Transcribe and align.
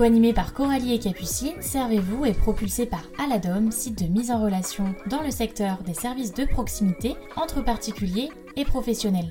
Co-animé 0.00 0.32
par 0.32 0.54
Coralie 0.54 0.94
et 0.94 0.98
Capucine, 0.98 1.60
Servez-vous 1.60 2.24
est 2.24 2.32
propulsé 2.32 2.86
par 2.86 3.02
Aladom, 3.18 3.70
site 3.70 4.02
de 4.02 4.08
mise 4.08 4.30
en 4.30 4.42
relation 4.42 4.94
dans 5.10 5.20
le 5.20 5.30
secteur 5.30 5.82
des 5.82 5.92
services 5.92 6.32
de 6.32 6.46
proximité 6.46 7.16
entre 7.36 7.62
particuliers 7.62 8.30
et 8.56 8.64
professionnels. 8.64 9.30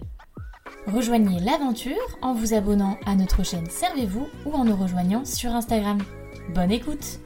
Rejoignez 0.86 1.40
l'aventure 1.40 1.96
en 2.22 2.36
vous 2.36 2.54
abonnant 2.54 3.00
à 3.08 3.16
notre 3.16 3.44
chaîne 3.44 3.68
Servez-vous 3.68 4.28
ou 4.46 4.52
en 4.52 4.64
nous 4.64 4.76
rejoignant 4.76 5.26
sur 5.26 5.56
Instagram. 5.56 5.98
Bonne 6.54 6.72
écoute 6.72 7.20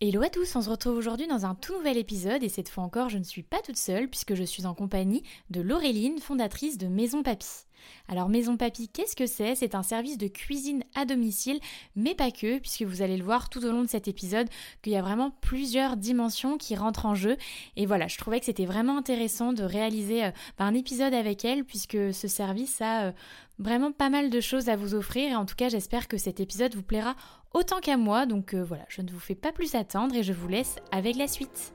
Hello 0.00 0.22
à 0.22 0.28
tous, 0.28 0.56
on 0.56 0.62
se 0.62 0.70
retrouve 0.70 0.96
aujourd'hui 0.96 1.28
dans 1.28 1.46
un 1.46 1.54
tout 1.54 1.74
nouvel 1.74 1.98
épisode 1.98 2.42
et 2.42 2.48
cette 2.48 2.68
fois 2.68 2.82
encore 2.82 3.10
je 3.10 3.18
ne 3.18 3.22
suis 3.22 3.44
pas 3.44 3.62
toute 3.64 3.76
seule 3.76 4.08
puisque 4.08 4.34
je 4.34 4.42
suis 4.42 4.66
en 4.66 4.74
compagnie 4.74 5.22
de 5.50 5.60
Laureline, 5.60 6.18
fondatrice 6.18 6.78
de 6.78 6.88
Maison 6.88 7.22
Papy. 7.22 7.67
Alors 8.08 8.28
Maison 8.28 8.56
Papy, 8.56 8.88
qu'est-ce 8.88 9.16
que 9.16 9.26
c'est? 9.26 9.54
C'est 9.54 9.74
un 9.74 9.82
service 9.82 10.18
de 10.18 10.28
cuisine 10.28 10.82
à 10.94 11.04
domicile, 11.04 11.60
mais 11.96 12.14
pas 12.14 12.30
que, 12.30 12.58
puisque 12.58 12.82
vous 12.82 13.02
allez 13.02 13.16
le 13.16 13.24
voir 13.24 13.48
tout 13.48 13.64
au 13.64 13.70
long 13.70 13.82
de 13.82 13.88
cet 13.88 14.08
épisode, 14.08 14.48
qu'il 14.82 14.92
y 14.92 14.96
a 14.96 15.02
vraiment 15.02 15.30
plusieurs 15.40 15.96
dimensions 15.96 16.58
qui 16.58 16.76
rentrent 16.76 17.06
en 17.06 17.14
jeu. 17.14 17.36
Et 17.76 17.86
voilà, 17.86 18.08
je 18.08 18.18
trouvais 18.18 18.40
que 18.40 18.46
c'était 18.46 18.66
vraiment 18.66 18.98
intéressant 18.98 19.52
de 19.52 19.62
réaliser 19.62 20.24
euh, 20.24 20.30
bah, 20.58 20.64
un 20.64 20.74
épisode 20.74 21.14
avec 21.14 21.44
elle, 21.44 21.64
puisque 21.64 22.14
ce 22.14 22.28
service 22.28 22.80
a 22.80 23.06
euh, 23.06 23.12
vraiment 23.58 23.92
pas 23.92 24.10
mal 24.10 24.30
de 24.30 24.40
choses 24.40 24.68
à 24.68 24.76
vous 24.76 24.94
offrir. 24.94 25.32
Et 25.32 25.36
en 25.36 25.44
tout 25.44 25.56
cas, 25.56 25.68
j'espère 25.68 26.08
que 26.08 26.16
cet 26.16 26.40
épisode 26.40 26.74
vous 26.74 26.82
plaira 26.82 27.14
autant 27.52 27.80
qu'à 27.80 27.96
moi. 27.96 28.26
Donc 28.26 28.54
euh, 28.54 28.62
voilà, 28.62 28.84
je 28.88 29.02
ne 29.02 29.10
vous 29.10 29.20
fais 29.20 29.34
pas 29.34 29.52
plus 29.52 29.74
attendre 29.74 30.14
et 30.14 30.22
je 30.22 30.32
vous 30.32 30.48
laisse 30.48 30.76
avec 30.92 31.16
la 31.16 31.28
suite. 31.28 31.72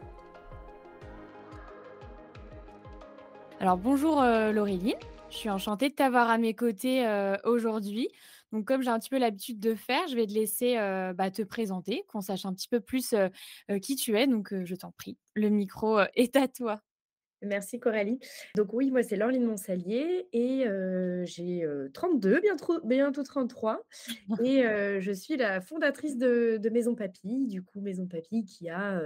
Alors 3.59 3.77
bonjour 3.77 4.21
Laureline. 4.21 4.95
Je 5.33 5.39
suis 5.39 5.49
enchantée 5.49 5.89
de 5.89 5.95
t'avoir 5.95 6.29
à 6.29 6.37
mes 6.37 6.53
côtés 6.53 7.07
euh, 7.07 7.35
aujourd'hui. 7.43 8.07
Donc, 8.51 8.65
comme 8.65 8.83
j'ai 8.83 8.91
un 8.91 8.99
petit 8.99 9.09
peu 9.09 9.17
l'habitude 9.17 9.59
de 9.59 9.73
faire, 9.73 10.07
je 10.07 10.15
vais 10.15 10.27
te 10.27 10.31
laisser 10.31 10.77
euh, 10.77 11.11
bah, 11.11 11.31
te 11.31 11.41
présenter, 11.41 12.03
qu'on 12.07 12.21
sache 12.21 12.45
un 12.45 12.53
petit 12.53 12.67
peu 12.67 12.79
plus 12.79 13.13
euh, 13.13 13.29
qui 13.79 13.95
tu 13.95 14.15
es. 14.15 14.27
Donc, 14.27 14.53
je 14.63 14.75
t'en 14.75 14.91
prie, 14.91 15.17
le 15.33 15.49
micro 15.49 15.99
est 16.15 16.35
à 16.35 16.47
toi. 16.47 16.81
Merci 17.41 17.79
Coralie. 17.79 18.19
Donc 18.55 18.71
oui, 18.71 18.89
moi 18.89 19.03
c'est 19.03 19.17
Laureline 19.17 19.43
Monsalier 19.43 20.29
et 20.31 20.63
j'ai 21.25 21.67
32, 21.93 22.39
bientôt, 22.39 22.79
bientôt 22.85 23.23
33. 23.23 23.83
Et 24.41 24.61
je 25.01 25.11
suis 25.11 25.35
la 25.35 25.59
fondatrice 25.59 26.15
de, 26.15 26.57
de, 26.57 26.69
Maison 26.69 26.95
Papy, 26.95 27.47
du 27.47 27.61
coup 27.61 27.81
Maison 27.81 28.07
Papy 28.07 28.45
qui 28.45 28.69
a 28.69 28.97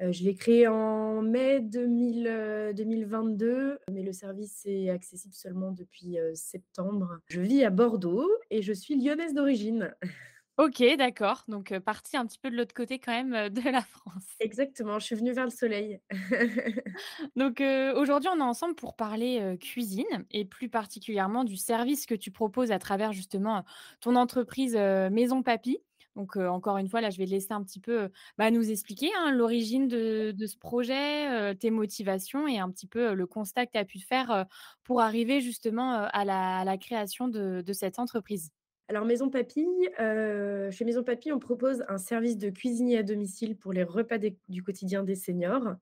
je 0.00 0.22
l'ai 0.22 0.34
créé 0.34 0.68
en 0.68 1.22
mai 1.22 1.60
2022, 1.60 3.46
euh, 3.46 3.78
mais 3.90 4.02
le 4.02 4.12
service 4.12 4.62
est 4.64 4.90
accessible 4.90 5.34
seulement 5.34 5.72
depuis 5.72 6.18
euh, 6.18 6.32
septembre. 6.34 7.18
Je 7.26 7.40
vis 7.40 7.64
à 7.64 7.70
Bordeaux 7.70 8.30
et 8.50 8.62
je 8.62 8.72
suis 8.72 8.94
lyonnaise 8.96 9.34
d'origine. 9.34 9.94
Ok, 10.60 10.82
d'accord. 10.98 11.44
Donc, 11.46 11.78
partie 11.78 12.16
un 12.16 12.26
petit 12.26 12.40
peu 12.40 12.50
de 12.50 12.56
l'autre 12.56 12.74
côté 12.74 12.98
quand 12.98 13.12
même 13.12 13.48
de 13.48 13.70
la 13.70 13.80
France. 13.80 14.24
Exactement, 14.40 14.98
je 14.98 15.04
suis 15.04 15.14
venue 15.14 15.30
vers 15.30 15.44
le 15.44 15.52
soleil. 15.52 16.00
Donc, 17.36 17.62
aujourd'hui, 17.94 18.28
on 18.34 18.40
est 18.40 18.42
ensemble 18.42 18.74
pour 18.74 18.96
parler 18.96 19.56
cuisine 19.60 20.26
et 20.32 20.44
plus 20.44 20.68
particulièrement 20.68 21.44
du 21.44 21.56
service 21.56 22.06
que 22.06 22.16
tu 22.16 22.32
proposes 22.32 22.72
à 22.72 22.80
travers 22.80 23.12
justement 23.12 23.64
ton 24.00 24.16
entreprise 24.16 24.74
Maison 24.74 25.44
Papy. 25.44 25.78
Donc, 26.18 26.36
encore 26.36 26.78
une 26.78 26.88
fois, 26.88 27.00
là, 27.00 27.10
je 27.10 27.18
vais 27.18 27.26
laisser 27.26 27.52
un 27.52 27.62
petit 27.62 27.78
peu 27.78 28.10
bah, 28.38 28.50
nous 28.50 28.72
expliquer 28.72 29.08
hein, 29.20 29.30
l'origine 29.30 29.86
de, 29.86 30.34
ce 30.46 30.58
projet, 30.58 31.54
tes 31.54 31.70
motivations 31.70 32.48
et 32.48 32.58
un 32.58 32.68
petit 32.70 32.88
peu 32.88 33.14
le 33.14 33.26
constat 33.26 33.66
que 33.66 33.72
tu 33.72 33.78
as 33.78 33.84
pu 33.84 34.00
faire 34.00 34.46
pour 34.82 35.00
arriver 35.00 35.40
justement 35.40 35.92
à 35.92 36.24
la, 36.24 36.76
création 36.76 37.28
de, 37.28 37.72
cette 37.72 38.00
entreprise. 38.00 38.50
Alors, 38.88 39.04
Maison 39.04 39.30
Papy, 39.30 39.64
chez 39.96 40.84
Maison 40.84 41.04
Papy, 41.04 41.30
on 41.30 41.38
propose 41.38 41.84
un 41.88 41.98
service 41.98 42.36
de 42.36 42.50
cuisinier 42.50 42.98
à 42.98 43.04
domicile 43.04 43.56
pour 43.56 43.72
les 43.72 43.84
repas 43.84 44.18
du 44.48 44.64
quotidien 44.64 45.04
des 45.04 45.14
seniors. 45.14 45.76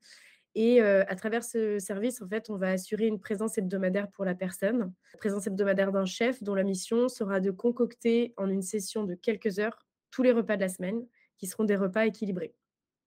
Et 0.54 0.82
à 0.82 1.16
travers 1.16 1.44
ce 1.44 1.78
service, 1.78 2.20
en 2.20 2.28
fait, 2.28 2.50
on 2.50 2.56
va 2.56 2.72
assurer 2.72 3.06
une 3.06 3.20
présence 3.20 3.56
hebdomadaire 3.56 4.10
pour 4.10 4.26
la 4.26 4.34
personne, 4.34 4.92
présence 5.18 5.46
hebdomadaire 5.46 5.92
d'un 5.92 6.04
chef 6.04 6.42
dont 6.42 6.54
la 6.54 6.62
mission 6.62 7.08
sera 7.08 7.40
de 7.40 7.50
concocter 7.50 8.34
en 8.36 8.50
une 8.50 8.62
session 8.62 9.04
de 9.04 9.14
quelques 9.14 9.58
heures 9.58 9.85
tous 10.16 10.22
les 10.22 10.32
repas 10.32 10.56
de 10.56 10.62
la 10.62 10.70
semaine, 10.70 11.04
qui 11.36 11.46
seront 11.46 11.64
des 11.64 11.76
repas 11.76 12.06
équilibrés. 12.06 12.54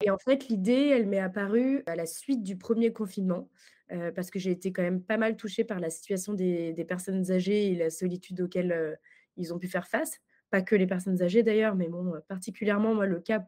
Et 0.05 0.11
en 0.11 0.19
fait, 0.19 0.47
l'idée, 0.47 0.93
elle 0.93 1.07
m'est 1.07 1.19
apparue 1.19 1.81
à 1.87 1.95
la 1.95 2.05
suite 2.05 2.43
du 2.43 2.55
premier 2.55 2.93
confinement, 2.93 3.49
euh, 3.91 4.11
parce 4.11 4.29
que 4.29 4.37
j'ai 4.37 4.51
été 4.51 4.71
quand 4.71 4.83
même 4.83 5.01
pas 5.01 5.17
mal 5.17 5.35
touchée 5.35 5.63
par 5.63 5.79
la 5.79 5.89
situation 5.89 6.33
des, 6.33 6.85
personnes 6.87 7.31
âgées 7.31 7.71
et 7.71 7.75
la 7.75 7.89
solitude 7.89 8.39
auxquelles 8.41 8.71
euh, 8.71 8.95
ils 9.37 9.51
ont 9.55 9.57
pu 9.57 9.67
faire 9.67 9.87
face. 9.87 10.19
Pas 10.51 10.61
que 10.61 10.75
les 10.75 10.85
personnes 10.85 11.19
âgées 11.23 11.41
d'ailleurs, 11.41 11.73
mais 11.73 11.87
bon, 11.87 12.13
euh, 12.13 12.19
particulièrement 12.27 12.93
moi, 12.93 13.07
le 13.07 13.19
cas 13.19 13.43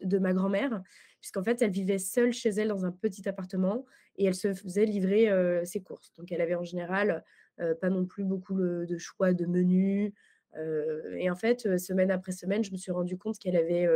de 0.00 0.18
ma 0.18 0.32
grand-mère, 0.32 0.80
puisqu'en 1.18 1.42
fait, 1.42 1.60
elle 1.60 1.72
vivait 1.72 1.98
seule 1.98 2.32
chez 2.32 2.50
elle 2.50 2.68
dans 2.68 2.84
un 2.84 2.92
petit 2.92 3.28
appartement 3.28 3.84
et 4.14 4.26
elle 4.26 4.36
se 4.36 4.54
faisait 4.54 4.84
livrer 4.84 5.28
ses 5.64 5.82
courses. 5.82 6.12
Donc, 6.18 6.30
elle 6.30 6.42
avait 6.42 6.54
en 6.54 6.62
général 6.62 7.24
pas 7.80 7.88
non 7.88 8.04
plus 8.04 8.22
beaucoup 8.22 8.60
de 8.60 8.98
choix 8.98 9.32
de 9.32 9.46
menus, 9.46 10.12
euh, 10.56 11.14
et 11.16 11.30
en 11.30 11.34
fait, 11.34 11.66
euh, 11.66 11.78
semaine 11.78 12.10
après 12.10 12.32
semaine, 12.32 12.62
je 12.62 12.72
me 12.72 12.76
suis 12.76 12.92
rendu 12.92 13.16
compte 13.16 13.38
qu'elle 13.38 13.56
avait 13.56 13.88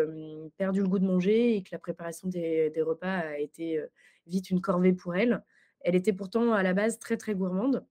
perdu 0.56 0.80
le 0.80 0.88
goût 0.88 0.98
de 0.98 1.06
manger 1.06 1.56
et 1.56 1.62
que 1.62 1.68
la 1.72 1.78
préparation 1.78 2.28
des, 2.28 2.72
repas 2.78 3.18
a 3.18 3.38
été 3.38 3.80
vite 4.26 4.50
une 4.50 4.60
corvée 4.60 4.92
pour 4.92 5.14
elle. 5.14 5.42
Elle 5.80 5.94
était 5.94 6.12
pourtant 6.12 6.52
à 6.52 6.62
la 6.62 6.74
base 6.74 6.98
très 6.98 7.16
très 7.16 7.34
gourmande. 7.34 7.84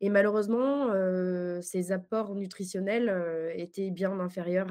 Et 0.00 0.08
malheureusement, 0.08 0.90
ses 1.62 1.92
apports 1.92 2.34
nutritionnels 2.34 3.52
étaient 3.54 3.90
bien 3.90 4.18
inférieurs 4.18 4.68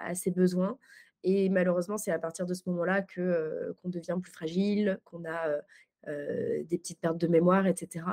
à, 0.00 0.14
ses 0.14 0.30
besoins. 0.30 0.78
Et 1.24 1.48
malheureusement, 1.50 1.98
c'est 1.98 2.10
à 2.10 2.18
partir 2.18 2.46
de 2.46 2.54
ce 2.54 2.62
moment-là 2.66 3.02
que 3.02 3.76
qu'on 3.80 3.90
devient 3.90 4.18
plus 4.20 4.32
fragile, 4.32 4.98
qu'on 5.04 5.24
a 5.24 5.60
des 6.06 6.78
petites 6.78 7.00
pertes 7.00 7.18
de 7.18 7.28
mémoire, 7.28 7.66
etc. 7.66 8.06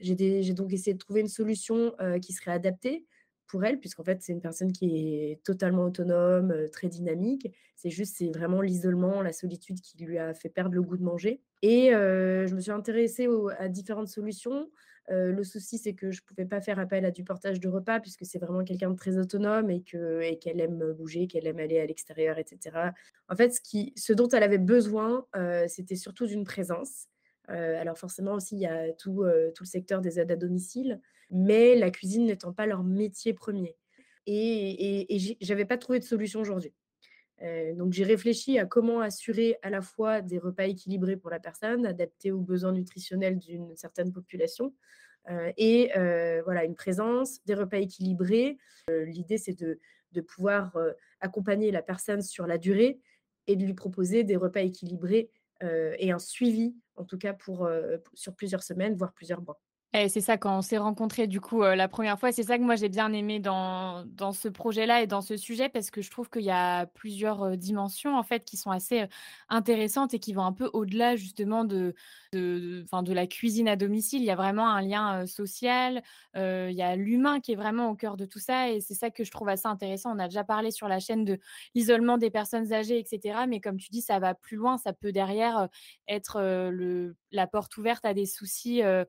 J'ai 0.00 0.52
donc 0.52 0.72
essayé 0.72 0.94
de 0.94 0.98
trouver 0.98 1.20
une 1.20 1.28
solution 1.28 1.94
qui 2.22 2.32
serait 2.32 2.52
adaptée 2.52 3.04
pour 3.46 3.64
elle, 3.64 3.78
puisqu'en 3.78 4.04
fait, 4.04 4.22
c'est 4.22 4.32
une 4.32 4.40
personne 4.40 4.72
qui 4.72 4.96
est 4.96 5.42
totalement 5.44 5.84
autonome, 5.84 6.50
euh, 6.50 6.68
très 6.68 6.88
dynamique. 6.88 7.52
C'est 7.74 7.90
juste, 7.90 8.16
c'est 8.18 8.30
vraiment 8.30 8.60
l'isolement, 8.60 9.22
la 9.22 9.32
solitude 9.32 9.80
qui 9.80 10.02
lui 10.04 10.18
a 10.18 10.34
fait 10.34 10.48
perdre 10.48 10.74
le 10.74 10.82
goût 10.82 10.96
de 10.96 11.02
manger. 11.02 11.40
Et 11.62 11.94
euh, 11.94 12.46
je 12.46 12.54
me 12.54 12.60
suis 12.60 12.70
intéressée 12.70 13.28
à 13.58 13.68
différentes 13.68 14.08
solutions. 14.08 14.70
Euh, 15.10 15.30
le 15.30 15.44
souci, 15.44 15.78
c'est 15.78 15.94
que 15.94 16.10
je 16.10 16.20
ne 16.20 16.26
pouvais 16.26 16.46
pas 16.46 16.60
faire 16.60 16.78
appel 16.78 17.04
à 17.04 17.10
du 17.10 17.22
portage 17.22 17.60
de 17.60 17.68
repas, 17.68 18.00
puisque 18.00 18.24
c'est 18.24 18.38
vraiment 18.38 18.64
quelqu'un 18.64 18.90
de 18.90 18.96
très 18.96 19.18
autonome 19.18 19.70
et 19.70 19.82
qu'elle 19.82 20.60
et 20.60 20.62
aime 20.62 20.92
bouger, 20.92 21.28
qu'elle 21.28 21.46
aime 21.46 21.60
aller 21.60 21.78
à 21.78 21.86
l'extérieur, 21.86 22.38
etc. 22.38 22.76
En 23.28 23.36
fait, 23.36 23.52
ce 23.52 24.12
dont 24.12 24.28
elle 24.28 24.42
avait 24.42 24.58
besoin, 24.58 25.26
c'était 25.68 25.96
surtout 25.96 26.26
d'une 26.26 26.44
présence. 26.44 27.06
Alors 27.48 27.96
forcément 27.98 28.34
aussi, 28.34 28.56
il 28.56 28.60
y 28.60 28.66
a 28.66 28.92
tout, 28.92 29.24
tout 29.54 29.64
le 29.64 29.68
secteur 29.68 30.00
des 30.00 30.18
aides 30.18 30.32
à 30.32 30.36
domicile, 30.36 31.00
mais 31.30 31.74
la 31.76 31.90
cuisine 31.90 32.26
n'étant 32.26 32.52
pas 32.52 32.66
leur 32.66 32.82
métier 32.82 33.32
premier. 33.32 33.76
Et, 34.26 35.14
et, 35.14 35.36
j'avais 35.40 35.64
pas 35.64 35.78
trouvé 35.78 36.00
de 36.00 36.04
solution 36.04 36.40
aujourd'hui. 36.40 36.72
Euh, 37.42 37.74
donc 37.74 37.92
j'ai 37.92 38.04
réfléchi 38.04 38.58
à 38.58 38.64
comment 38.64 39.00
assurer 39.00 39.58
à 39.62 39.70
la 39.70 39.82
fois 39.82 40.22
des 40.22 40.38
repas 40.38 40.64
équilibrés 40.64 41.16
pour 41.16 41.30
la 41.30 41.38
personne, 41.38 41.86
adaptés 41.86 42.32
aux 42.32 42.40
besoins 42.40 42.72
nutritionnels 42.72 43.38
d'une 43.38 43.76
certaine 43.76 44.12
population, 44.12 44.74
euh, 45.28 45.52
et 45.56 45.90
euh, 45.96 46.40
voilà 46.44 46.64
une 46.64 46.74
présence, 46.74 47.44
des 47.44 47.54
repas 47.54 47.78
équilibrés. 47.78 48.56
L'idée 48.88 49.38
c'est 49.38 49.58
de, 49.58 49.80
de, 50.12 50.20
pouvoir 50.20 50.76
accompagner 51.20 51.70
la 51.70 51.82
personne 51.82 52.22
sur 52.22 52.46
la 52.46 52.56
durée 52.56 53.00
et 53.48 53.56
de 53.56 53.64
lui 53.64 53.74
proposer 53.74 54.24
des 54.24 54.36
repas 54.36 54.60
équilibrés 54.60 55.30
et 55.60 56.12
un 56.12 56.18
suivi, 56.20 56.76
en 56.96 57.04
tout 57.04 57.18
cas 57.18 57.32
pour, 57.32 57.68
sur 58.14 58.34
plusieurs 58.34 58.62
semaines, 58.62 58.94
voire 58.96 59.12
plusieurs 59.12 59.42
mois. 59.42 59.60
Et 59.94 60.08
c'est 60.10 60.20
ça, 60.20 60.36
quand 60.36 60.58
on 60.58 60.62
s'est 60.62 60.76
rencontrés 60.76 61.26
du 61.26 61.40
coup 61.40 61.62
la 61.62 61.88
première 61.88 62.18
fois, 62.18 62.30
c'est 62.30 62.42
ça 62.42 62.58
que 62.58 62.62
moi 62.62 62.76
j'ai 62.76 62.90
bien 62.90 63.12
aimé 63.14 63.38
dans, 63.40 64.04
dans 64.04 64.32
ce 64.32 64.48
projet-là 64.48 65.00
et 65.00 65.06
dans 65.06 65.22
ce 65.22 65.38
sujet 65.38 65.70
parce 65.70 65.90
que 65.90 66.02
je 66.02 66.10
trouve 66.10 66.28
qu'il 66.28 66.42
y 66.42 66.50
a 66.50 66.84
plusieurs 66.86 67.56
dimensions 67.56 68.14
en 68.18 68.22
fait 68.22 68.44
qui 68.44 68.58
sont 68.58 68.70
assez 68.70 69.06
intéressantes 69.48 70.12
et 70.12 70.18
qui 70.18 70.34
vont 70.34 70.42
un 70.44 70.52
peu 70.52 70.68
au-delà 70.74 71.16
justement 71.16 71.64
de, 71.64 71.94
de 72.32 72.84
de 73.02 73.12
la 73.14 73.26
cuisine 73.26 73.68
à 73.68 73.76
domicile. 73.76 74.20
Il 74.22 74.26
y 74.26 74.30
a 74.30 74.34
vraiment 74.36 74.68
un 74.68 74.82
lien, 74.82 75.24
social, 75.26 76.02
il 76.34 76.72
y 76.72 76.82
a 76.82 76.96
l'humain 76.96 77.40
qui 77.40 77.52
est 77.52 77.56
vraiment 77.56 77.88
au 77.90 77.94
cœur 77.94 78.16
de 78.18 78.26
tout 78.26 78.38
ça 78.40 78.68
et 78.70 78.80
c'est 78.80 78.94
ça 78.94 79.10
que 79.10 79.24
je 79.24 79.30
trouve 79.30 79.48
assez 79.48 79.66
intéressant. 79.68 80.14
On 80.14 80.18
a 80.18 80.28
déjà 80.28 80.44
parlé 80.44 80.72
sur 80.72 80.88
la 80.88 80.98
chaîne 81.00 81.24
de 81.24 81.38
l'isolement 81.74 82.18
des 82.18 82.30
personnes 82.30 82.70
âgées 82.72 82.98
et 82.98 83.04
cetera, 83.06 83.46
mais 83.46 83.60
comme 83.60 83.78
tu 83.78 83.88
dis, 83.90 84.02
ça 84.02 84.18
va 84.18 84.34
plus 84.34 84.56
loin. 84.56 84.76
Ça 84.76 84.92
peut 84.92 85.12
derrière, 85.12 85.68
être, 86.08 86.40
le 86.70 87.16
la 87.32 87.46
porte 87.46 87.76
ouverte 87.76 88.04
à 88.06 88.14
des 88.14 88.24
soucis, 88.24 88.82
heu, 88.82 89.04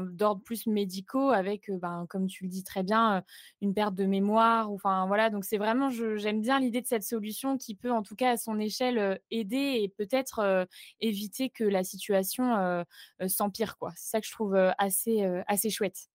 d'ordre 0.00 0.42
plus 0.42 0.66
médicaux 0.66 1.30
avec, 1.30 1.70
ben, 1.70 2.06
comme 2.08 2.26
tu 2.26 2.44
le 2.44 2.50
dis 2.50 2.64
très 2.64 2.82
bien, 2.82 3.18
heu, 3.18 3.22
une 3.62 3.74
perte 3.74 3.94
de 3.94 4.04
mémoire 4.06 4.70
enfin 4.70 5.06
voilà. 5.06 5.30
Donc 5.30 5.44
c'est 5.44 5.58
vraiment 5.58 5.90
j'aime 5.90 6.40
bien 6.40 6.60
l'idée 6.60 6.80
de 6.80 6.86
cette 6.86 7.02
solution 7.02 7.56
qui 7.58 7.74
peut 7.74 7.90
en 7.92 8.02
tout 8.02 8.16
cas 8.16 8.32
à 8.32 8.36
son 8.36 8.58
échelle, 8.58 9.20
aider 9.30 9.80
et 9.82 9.88
peut-être, 9.88 10.66
éviter 11.00 11.50
que 11.50 11.64
la 11.64 11.84
situation, 11.84 12.84
s'empire. 13.26 13.76
C'est 13.96 14.10
ça 14.10 14.20
que 14.20 14.26
je 14.26 14.32
trouve, 14.32 14.56
assez, 14.78 15.24
assez 15.46 15.70
chouette. 15.70 16.08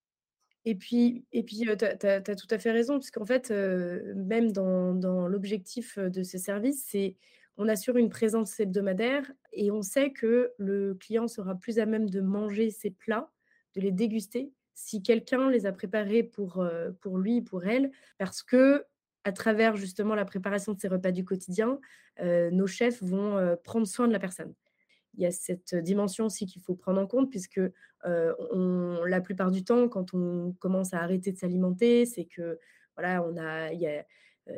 Et 0.65 0.75
puis 0.75 1.25
et 1.31 1.43
puis, 1.43 1.65
tu 1.77 1.85
as 1.85 2.35
tout 2.35 2.47
à 2.49 2.59
fait 2.59 2.71
raison 2.71 2.99
puisqu'en 2.99 3.25
fait, 3.25 3.51
même 3.51 4.51
dans 4.51 4.93
dans 4.93 5.27
l'objectif, 5.27 5.97
de 5.97 6.23
ce 6.23 6.37
service, 6.37 6.85
c'est 6.87 7.17
on 7.57 7.67
assure 7.67 7.97
une 7.97 8.09
présence 8.09 8.59
hebdomadaire 8.59 9.31
et 9.53 9.71
on 9.71 9.81
sait 9.81 10.11
que 10.11 10.51
le 10.57 10.95
client 10.95 11.27
sera 11.27 11.55
plus 11.55 11.79
à 11.79 11.85
même 11.85 12.09
de 12.09 12.21
manger 12.21 12.71
ses 12.71 12.91
plats, 12.91 13.31
de 13.75 13.81
les 13.81 13.91
déguster, 13.91 14.53
si 14.73 15.01
quelqu'un 15.03 15.49
les 15.49 15.65
a 15.65 15.71
préparés 15.73 16.23
pour, 16.23 16.61
heu, 16.63 16.97
pour 17.01 17.17
lui, 17.17 17.41
pour 17.41 17.65
elle. 17.65 17.91
Parce 18.17 18.43
qu'à 18.43 19.31
travers 19.35 19.75
justement 19.77 20.15
la 20.15 20.25
préparation 20.25 20.73
de 20.73 20.79
ces 20.79 20.87
repas 20.87 21.11
du 21.11 21.25
quotidien, 21.25 21.79
heu, 22.21 22.49
nos 22.51 22.67
chefs 22.67 23.01
vont, 23.03 23.37
heu, 23.39 23.57
prendre 23.63 23.87
soin 23.87 24.07
de 24.07 24.13
la 24.13 24.19
personne. 24.19 24.53
Il 25.15 25.21
y 25.23 25.25
a 25.27 25.31
cette 25.31 25.75
dimension 25.75 26.25
aussi 26.27 26.45
qu'il 26.47 26.61
faut 26.61 26.75
prendre 26.75 27.01
en 27.01 27.07
compte 27.07 27.29
puisque, 27.31 27.61
la 28.05 29.21
plupart 29.21 29.51
du 29.51 29.63
temps, 29.63 29.87
quand 29.89 30.13
on 30.13 30.53
commence 30.59 30.93
à 30.93 31.01
arrêter 31.01 31.31
de 31.31 31.37
s'alimenter, 31.37 32.05
c'est 32.05 32.25
que, 32.25 32.59
voilà, 32.95 33.23
on 33.23 33.37
a 33.37 33.67
a, 33.69 34.03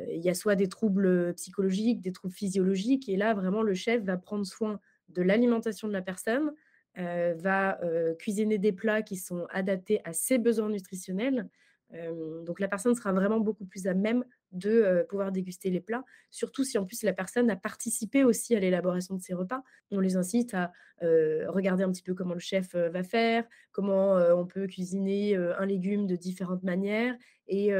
il 0.08 0.24
y 0.24 0.30
a 0.30 0.34
soit 0.34 0.56
des 0.56 0.68
troubles, 0.68 1.34
psychologiques, 1.34 2.00
des 2.00 2.12
troubles 2.12 2.34
physiologiques 2.34 3.08
et 3.08 3.16
là, 3.16 3.34
vraiment, 3.34 3.62
le 3.62 3.74
chef 3.74 4.02
va 4.02 4.16
prendre 4.16 4.46
soin 4.46 4.80
de 5.08 5.22
l'alimentation 5.22 5.88
de 5.88 5.92
la 5.92 6.02
personne, 6.02 6.52
heu, 6.98 7.34
va, 7.36 7.78
heu, 7.84 8.14
cuisiner 8.18 8.58
des 8.58 8.72
plats 8.72 9.02
qui 9.02 9.16
sont 9.16 9.46
adaptés 9.50 10.00
à 10.04 10.12
ses 10.12 10.38
besoins 10.38 10.68
nutritionnels. 10.70 11.48
Hem, 11.92 12.44
donc 12.44 12.60
la 12.60 12.68
personne 12.68 12.94
sera 12.94 13.12
vraiment 13.12 13.40
beaucoup 13.40 13.66
plus 13.66 13.86
à 13.86 13.94
même 13.94 14.24
de, 14.52 15.04
pouvoir 15.08 15.32
déguster 15.32 15.70
les 15.70 15.80
plats, 15.80 16.04
surtout 16.30 16.64
si 16.64 16.78
en 16.78 16.86
plus 16.86 17.02
la 17.02 17.12
personne 17.12 17.50
a 17.50 17.56
participé 17.56 18.24
aussi 18.24 18.54
à 18.56 18.60
l'élaboration 18.60 19.14
de 19.16 19.20
ces 19.20 19.34
repas. 19.34 19.62
On 19.90 20.00
les 20.00 20.16
incite 20.16 20.54
à, 20.54 20.72
regarder 21.02 21.84
un 21.84 21.90
petit 21.90 22.02
peu 22.02 22.14
comment 22.14 22.34
le 22.34 22.40
chef, 22.40 22.74
va 22.74 23.02
faire, 23.02 23.44
comment, 23.72 24.14
on 24.14 24.46
peut 24.46 24.66
cuisiner, 24.66 25.36
un 25.36 25.66
légume 25.66 26.06
de 26.06 26.16
différentes 26.16 26.62
manières 26.62 27.14
et 27.48 27.70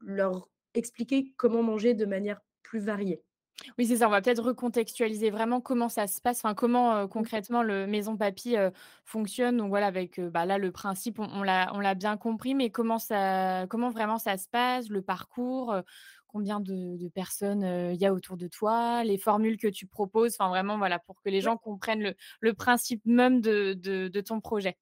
leur 0.00 0.48
expliquer 0.74 1.32
comment 1.36 1.62
manger 1.62 1.94
de 1.94 2.06
manière 2.06 2.40
plus 2.62 2.80
variée. 2.80 3.22
Oui, 3.78 3.86
c'est 3.86 3.96
ça, 3.98 4.08
on 4.08 4.10
va 4.10 4.20
peut-être 4.20 4.42
recontextualiser 4.42 5.30
vraiment 5.30 5.60
comment 5.60 5.88
ça 5.88 6.06
se 6.06 6.20
passe, 6.20 6.38
enfin 6.38 6.54
comment, 6.54 7.06
Mmh. 7.14 7.22
concrètement 7.22 7.62
le 7.62 7.86
Maison 7.86 8.16
Papy, 8.16 8.56
fonctionne. 9.04 9.56
Donc 9.56 9.68
voilà, 9.68 9.86
avec, 9.86 10.20
bah, 10.20 10.44
là, 10.46 10.58
le 10.58 10.72
principe, 10.72 11.18
on 11.18 11.42
l'a 11.42 11.70
on 11.74 11.80
l'a 11.80 11.94
bien 11.94 12.16
compris, 12.16 12.54
mais 12.54 12.70
comment 12.70 12.98
ça 12.98 13.66
comment 13.68 13.90
vraiment 13.90 14.18
ça 14.18 14.36
se 14.36 14.48
passe, 14.48 14.88
le 14.88 15.02
parcours, 15.02 15.74
combien 16.26 16.60
de 16.60 16.96
de 16.96 17.08
personnes, 17.08 17.62
il 17.94 18.00
y 18.00 18.06
a 18.06 18.12
autour 18.12 18.36
de 18.36 18.48
toi, 18.48 19.04
les 19.04 19.18
formules 19.18 19.58
que 19.58 19.68
tu 19.68 19.86
proposes, 19.86 20.34
enfin 20.38 20.48
vraiment, 20.48 20.78
voilà, 20.78 20.98
pour 20.98 21.20
que 21.22 21.28
les 21.30 21.40
gens 21.40 21.56
comprennent 21.56 22.02
le 22.02 22.14
le 22.40 22.54
principe 22.54 23.02
même 23.06 23.40
de 23.40 23.74
de 23.74 24.08
de 24.08 24.20
ton 24.20 24.40
projet. 24.40 24.76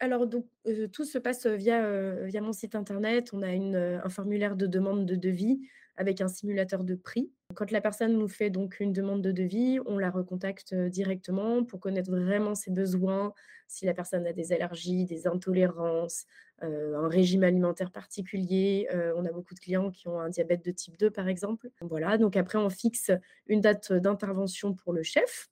Alors 0.00 0.26
donc, 0.26 0.46
tout 0.92 1.04
se 1.04 1.18
passe, 1.18 1.46
via, 1.46 2.24
via 2.24 2.40
mon 2.40 2.52
site 2.52 2.74
internet. 2.74 3.30
On 3.32 3.42
a 3.42 3.52
une, 3.52 3.76
un 3.76 4.08
formulaire 4.08 4.56
de 4.56 4.66
demande 4.66 5.06
de 5.06 5.14
devis 5.14 5.60
avec 5.96 6.20
un 6.20 6.28
simulateur 6.28 6.84
de 6.84 6.94
prix. 6.94 7.32
Quand 7.54 7.70
la 7.70 7.80
personne 7.82 8.16
nous 8.18 8.28
fait 8.28 8.50
donc 8.50 8.80
une 8.80 8.92
demande 8.92 9.22
de 9.22 9.30
devis, 9.32 9.78
on 9.86 9.98
la 9.98 10.10
recontacte, 10.10 10.72
heu, 10.72 10.88
directement 10.88 11.64
pour 11.64 11.80
connaître 11.80 12.10
vraiment 12.10 12.54
ses 12.54 12.70
besoins, 12.70 13.34
si 13.68 13.84
la 13.84 13.94
personne 13.94 14.26
a 14.26 14.32
des 14.32 14.52
allergies, 14.52 15.04
des 15.04 15.26
intolérances, 15.26 16.24
heu, 16.62 16.94
un 16.96 17.08
régime 17.08 17.44
alimentaire 17.44 17.90
particulier. 17.92 18.88
Heu, 18.94 19.12
on 19.16 19.24
a 19.26 19.32
beaucoup 19.32 19.54
de 19.54 19.60
clients 19.60 19.90
qui 19.90 20.08
ont 20.08 20.18
un 20.20 20.30
diabète 20.30 20.64
de 20.64 20.70
type 20.70 20.96
2 20.98 21.10
par 21.10 21.28
exemple. 21.28 21.70
Voilà, 21.80 22.16
donc 22.18 22.36
après 22.36 22.58
on 22.58 22.70
fixe 22.70 23.10
une 23.46 23.60
date, 23.60 23.92
d'intervention 23.92 24.74
pour 24.74 24.92
le 24.92 25.02
chef 25.02 25.48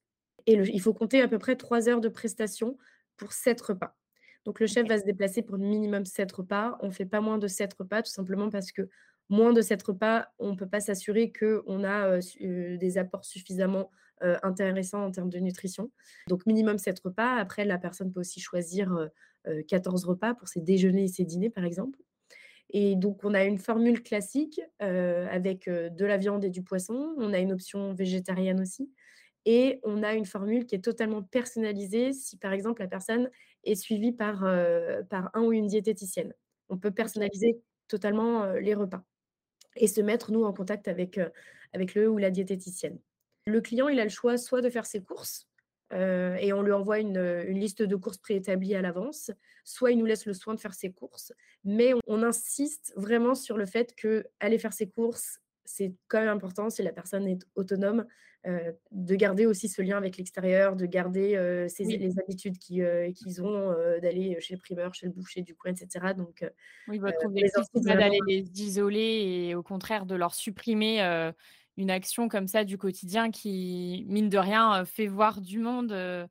et 0.46 0.56
le 0.56 0.68
il 0.68 0.80
faut 0.80 0.94
compter 0.94 1.20
à 1.22 1.28
peu 1.28 1.38
près 1.38 1.56
3 1.56 1.88
heures 1.88 2.00
de 2.00 2.08
prestation 2.08 2.76
pour 3.16 3.32
7 3.32 3.60
repas. 3.60 3.96
Donc 4.46 4.58
le 4.60 4.66
chef 4.66 4.86
va 4.88 4.98
se 4.98 5.04
déplacer 5.04 5.42
pour 5.42 5.58
minimum 5.58 6.04
7 6.06 6.32
repas. 6.32 6.78
On 6.80 6.90
fait 6.90 7.04
pas 7.06 7.20
moins 7.20 7.38
de 7.38 7.46
7 7.46 7.74
repas, 7.74 8.02
tout 8.02 8.10
simplement 8.10 8.48
parce 8.50 8.72
que 8.72 8.88
moins 9.30 9.52
de 9.52 9.62
7 9.62 9.82
repas, 9.82 10.28
on 10.38 10.56
peut 10.56 10.68
pas 10.68 10.80
s'assurer 10.80 11.32
qu'on 11.32 11.84
a, 11.84 12.18
des 12.18 12.98
apports 12.98 13.24
suffisamment, 13.24 13.90
intéressants 14.20 15.04
en 15.04 15.10
termes 15.10 15.30
de 15.30 15.38
nutrition. 15.38 15.90
Donc 16.28 16.44
minimum 16.46 16.76
7 16.76 17.00
repas. 17.00 17.36
Après, 17.36 17.64
la 17.64 17.78
personne 17.78 18.12
peut 18.12 18.20
aussi 18.20 18.40
choisir, 18.40 18.92
heu, 19.46 19.62
14 19.68 20.04
repas 20.04 20.34
pour 20.34 20.48
ses 20.48 20.60
déjeuners 20.60 21.04
et 21.04 21.08
ses 21.08 21.24
dîners, 21.24 21.48
par 21.50 21.64
exemple. 21.64 22.00
Et 22.70 22.96
donc 22.96 23.24
on 23.24 23.34
a 23.34 23.44
une 23.44 23.58
formule 23.58 24.02
classique, 24.02 24.60
avec, 24.80 25.68
de 25.68 26.04
la 26.04 26.16
viande 26.16 26.44
et 26.44 26.50
du 26.50 26.62
poisson. 26.62 27.14
On 27.18 27.32
a 27.32 27.38
une 27.38 27.52
option 27.52 27.94
végétarienne 27.94 28.60
aussi 28.60 28.90
et 29.46 29.80
on 29.84 30.02
a 30.02 30.14
une 30.14 30.26
formule 30.26 30.66
qui 30.66 30.74
est 30.74 30.84
totalement 30.84 31.22
personnalisée 31.22 32.12
si, 32.12 32.36
par 32.36 32.52
exemple, 32.52 32.82
la 32.82 32.88
personne 32.88 33.30
est 33.64 33.74
suivie 33.74 34.12
par, 34.12 34.40
par 35.08 35.30
un 35.34 35.42
ou 35.42 35.52
une 35.52 35.66
diététicienne. 35.66 36.34
On 36.68 36.78
peut 36.78 36.92
personnaliser 36.92 37.60
totalement, 37.88 38.52
les 38.54 38.74
repas 38.74 39.04
et 39.76 39.86
se 39.86 40.00
mettre, 40.00 40.32
nous, 40.32 40.44
en 40.44 40.52
contact 40.52 40.88
avec, 40.88 41.20
avec 41.72 41.94
le 41.94 42.08
ou 42.08 42.18
la 42.18 42.30
diététicienne. 42.30 42.98
Le 43.46 43.60
client, 43.60 43.88
il 43.88 43.98
a 44.00 44.04
le 44.04 44.10
choix 44.10 44.36
soit 44.36 44.60
de 44.60 44.70
faire 44.70 44.86
ses 44.86 45.02
courses, 45.02 45.46
et 45.92 46.52
on 46.52 46.62
lui 46.62 46.70
envoie 46.70 47.00
une, 47.00 47.16
une 47.16 47.58
liste 47.58 47.82
de 47.82 47.96
courses 47.96 48.18
préétablie 48.18 48.76
à 48.76 48.82
l'avance, 48.82 49.32
soit 49.64 49.90
il 49.90 49.98
nous 49.98 50.06
laisse 50.06 50.24
le 50.24 50.34
soin 50.34 50.54
de 50.54 50.60
faire 50.60 50.74
ses 50.74 50.92
courses, 50.92 51.32
mais 51.64 51.94
on 51.94 52.00
on 52.06 52.22
insiste 52.22 52.92
vraiment 52.96 53.34
sur 53.34 53.56
le 53.56 53.66
fait 53.66 53.94
qu'aller 53.94 54.58
faire 54.58 54.72
ses 54.72 54.88
courses, 54.88 55.40
c'est 55.64 55.94
quand 56.08 56.20
même 56.20 56.28
important 56.28 56.70
si 56.70 56.82
la 56.82 56.92
personne 56.92 57.26
est 57.28 57.40
autonome, 57.56 58.06
heu, 58.46 58.78
de 58.92 59.14
garder 59.16 59.46
aussi 59.46 59.68
ce 59.68 59.82
lien 59.82 59.96
avec 59.98 60.16
l'extérieur, 60.18 60.76
de 60.76 60.86
garder, 60.86 61.36
ses 61.68 61.84
Oui. 61.84 61.96
les 61.98 62.18
habitudes 62.18 62.56
heu, 62.72 63.12
qu'ils 63.12 63.42
ont, 63.42 63.72
d'aller 64.02 64.40
chez 64.40 64.54
le 64.54 64.60
primeur, 64.60 64.94
chez 64.94 65.06
le 65.06 65.12
boucher 65.12 65.42
du 65.42 65.54
coin 65.56 65.72
et 65.72 65.76
cetera 65.76 66.14
donc 66.14 66.44
Oui, 66.86 66.98
votre 66.98 67.24
objectif, 67.24 67.64
c'est 67.72 67.84
pas 67.84 67.94
d'aller 67.96 68.20
les 68.26 68.40
isoler 68.62 69.46
et 69.50 69.54
au 69.54 69.62
contraire 69.62 70.06
de 70.06 70.14
leur 70.14 70.34
supprimer, 70.34 71.00
une 71.76 71.90
action 71.90 72.28
comme 72.28 72.46
ça 72.46 72.64
du 72.64 72.78
quotidien 72.78 73.30
qui, 73.30 74.04
mine 74.08 74.28
de 74.28 74.38
rien, 74.38 74.84
fait 74.84 75.06
voir 75.06 75.40
du 75.40 75.58
monde, 75.58 75.92
heu, 75.92 76.24
heu, 76.24 76.28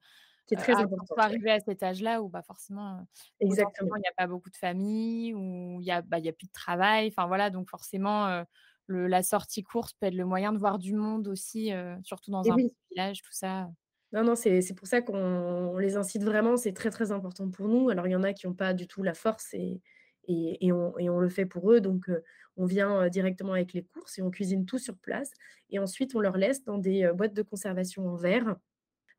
qui 0.48 0.55
est 0.55 0.57
très 0.57 0.79
importante, 0.81 1.19
ouais. 1.29 1.38
arrivé 1.38 1.51
à 1.51 1.59
cet 1.59 1.83
âge-là 1.83 2.21
où, 2.24 2.29
bah, 2.29 2.41
forcément, 2.41 3.05
il 3.39 4.01
y 4.03 4.07
a 4.09 4.13
pas 4.17 4.27
beaucoup 4.27 4.50
de 4.50 4.55
famille, 4.57 5.33
où 5.36 5.79
il 5.81 5.86
y 5.88 5.91
a, 5.91 6.01
bah, 6.01 6.17
y 6.19 6.27
a 6.29 6.33
plus 6.33 6.48
de 6.48 6.51
travail, 6.51 7.07
enfin 7.09 7.27
voilà, 7.27 7.50
donc 7.51 7.69
forcément, 7.69 8.43
le 8.89 9.08
la 9.08 9.24
sortie 9.24 9.63
course 9.63 9.93
peut 9.93 10.08
être 10.08 10.15
le 10.15 10.25
moyen 10.25 10.53
de 10.53 10.58
voir 10.60 10.79
du 10.79 10.93
monde 10.96 11.27
aussi, 11.29 11.72
heu, 11.74 11.98
surtout 12.03 12.31
dans 12.31 12.43
Et 12.43 12.51
un 12.51 12.55
oui. 12.55 12.72
village, 12.91 13.22
tout 13.24 13.31
ça. 13.34 13.69
Non, 14.12 14.24
non, 14.24 14.36
c'est 14.36 14.74
pour 14.75 14.88
ça 14.88 15.01
qu'on 15.03 15.15
on 15.17 15.77
les 15.77 15.96
incite 15.96 16.24
vraiment, 16.24 16.58
c'est 16.58 16.74
très, 16.74 16.89
très 16.89 17.12
important 17.12 17.50
pour 17.51 17.67
nous. 17.67 17.89
Alors 17.89 18.08
il 18.08 18.12
y 18.12 18.15
en 18.15 18.24
a 18.24 18.34
qui 18.34 18.48
ont 18.48 18.55
pas 18.55 18.74
du 18.74 18.88
tout 18.88 19.03
la 19.03 19.13
force 19.13 19.53
et 19.53 19.81
et 20.27 20.65
et 20.65 20.72
on 20.72 20.98
et 20.98 21.10
on 21.10 21.19
le 21.19 21.29
fait 21.29 21.46
pour 21.46 21.72
eux, 21.72 21.79
donc 21.79 22.10
heu, 22.10 22.24
on 22.58 22.65
vient, 22.65 23.03
heu, 23.05 23.10
directement 23.12 23.53
avec 23.53 23.74
les 23.74 23.84
courses 23.84 24.17
et 24.17 24.22
on 24.24 24.31
cuisine 24.31 24.65
tout 24.65 24.79
sur 24.79 24.98
place 24.98 25.31
et 25.69 25.77
ensuite 25.79 26.15
on 26.15 26.19
leur 26.22 26.38
laisse 26.38 26.63
dans 26.63 26.79
des, 26.79 27.12
boîtes 27.13 27.34
de 27.36 27.43
conservation 27.43 28.08
en 28.08 28.15
verre. 28.15 28.55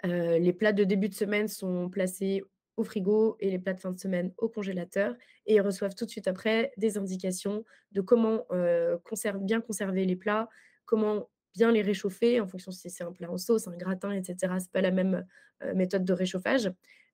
Les 0.04 0.52
plats 0.54 0.72
de 0.72 0.84
début 0.84 1.08
de 1.10 1.14
semaine 1.14 1.48
sont 1.48 1.90
placés 1.90 2.42
au 2.80 2.84
frigo 2.84 3.36
et 3.40 3.50
les 3.50 3.58
plats 3.58 3.74
de 3.74 3.80
fin 3.80 3.92
de 3.92 3.98
semaine 3.98 4.32
au 4.38 4.48
congélateur 4.48 5.14
et 5.46 5.54
ils 5.56 5.60
reçoivent 5.60 5.94
tout 5.94 6.04
de 6.06 6.10
suite 6.10 6.28
après 6.28 6.72
des 6.76 6.98
indications 6.98 7.64
de 7.92 8.00
comment, 8.00 8.46
heu, 8.52 8.98
conserv 9.04 9.38
bien 9.42 9.60
conserver 9.60 10.04
les 10.06 10.16
plats, 10.16 10.48
comment 10.86 11.28
bien 11.54 11.72
les 11.72 11.82
réchauffer 11.82 12.40
en 12.40 12.46
fonction 12.48 12.72
si 12.72 12.90
c'est 12.90 13.04
un 13.04 13.12
plat 13.12 13.30
en 13.30 13.38
sauce, 13.38 13.68
un 13.68 13.76
gratin 13.76 14.12
et 14.12 14.22
cetera. 14.24 14.60
C'est 14.60 14.72
pas 14.72 14.80
la 14.82 14.90
même, 14.92 15.26
heu, 15.64 15.74
méthode 15.74 16.04
de 16.04 16.12
réchauffage. 16.12 16.70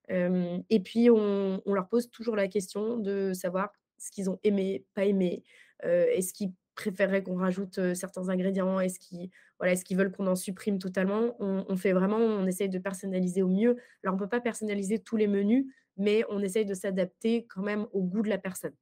Hem 0.09 0.63
et 0.69 0.79
puis 0.81 1.09
on 1.09 1.61
on 1.65 1.73
leur 1.73 1.89
pose 1.89 2.09
toujours 2.09 2.35
la 2.35 2.47
question 2.47 2.97
de 2.97 3.33
savoir 3.33 3.71
ce 3.97 4.11
qu'ils 4.11 4.29
ont 4.29 4.39
aimé, 4.43 4.85
pas 4.93 5.05
aimé, 5.05 5.43
est-ce 5.83 6.33
qu'ils 6.33 6.51
préféreraient 6.77 7.23
qu'on 7.23 7.35
rajoute, 7.37 7.77
heu, 7.79 7.93
certains 7.95 8.29
ingrédients? 8.29 8.79
Est-ce 8.79 8.99
qu'ils 8.99 9.29
voilà, 9.59 9.73
est-ce 9.73 9.83
qu'ils 9.85 9.97
veulent 9.97 10.11
qu'on 10.11 10.27
en 10.27 10.35
supprime 10.35 10.79
totalement? 10.79 11.35
On 11.39 11.65
on 11.67 11.75
fait 11.77 11.93
vraiment 11.93 12.17
on 12.17 12.45
essaye 12.47 12.69
de 12.69 12.79
personnaliser 12.79 13.41
au 13.43 13.49
mieux. 13.49 13.77
Alors 14.03 14.15
on 14.15 14.19
peut 14.19 14.29
pas 14.29 14.41
personnaliser 14.41 14.99
tous 14.99 15.17
les 15.17 15.27
menus, 15.27 15.65
mais 15.97 16.23
on 16.29 16.41
essaye 16.41 16.65
de 16.65 16.73
s'adapter 16.75 17.45
quand 17.47 17.61
même 17.63 17.87
au 17.93 18.03
goût 18.03 18.21
de 18.21 18.29
la 18.29 18.37
personne. 18.37 18.75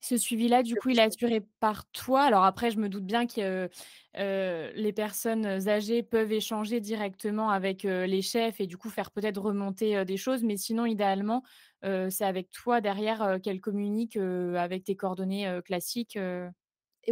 Ce 0.00 0.16
suivi-là, 0.16 0.62
du 0.62 0.76
coup, 0.76 0.90
il 0.90 0.98
est 1.00 1.02
assuré 1.02 1.40
par 1.58 1.90
toi? 1.90 2.22
Alors 2.22 2.44
après, 2.44 2.70
je 2.70 2.78
me 2.78 2.88
doute 2.88 3.04
bien 3.04 3.26
que, 3.26 3.68
heu, 4.16 4.70
les 4.74 4.92
personnes 4.92 5.44
âgées 5.68 6.04
peuvent 6.04 6.30
échanger 6.32 6.80
directement 6.80 7.50
avec, 7.50 7.82
les 7.82 8.22
chefs 8.22 8.60
et 8.60 8.68
du 8.68 8.76
coup 8.76 8.90
faire 8.90 9.10
peut-être 9.10 9.40
remonter, 9.40 10.04
des 10.04 10.16
choses, 10.16 10.44
mais 10.44 10.56
sinon 10.56 10.86
idéalement, 10.86 11.42
c'est 11.82 12.24
avec 12.24 12.50
toi 12.52 12.80
derrière, 12.80 13.22
heu, 13.24 13.38
qu'elle 13.40 13.60
communique, 13.60 14.16
heu, 14.16 14.56
avec 14.56 14.84
tes 14.84 14.94
coordonnées, 14.94 15.58
classiques, 15.64 16.16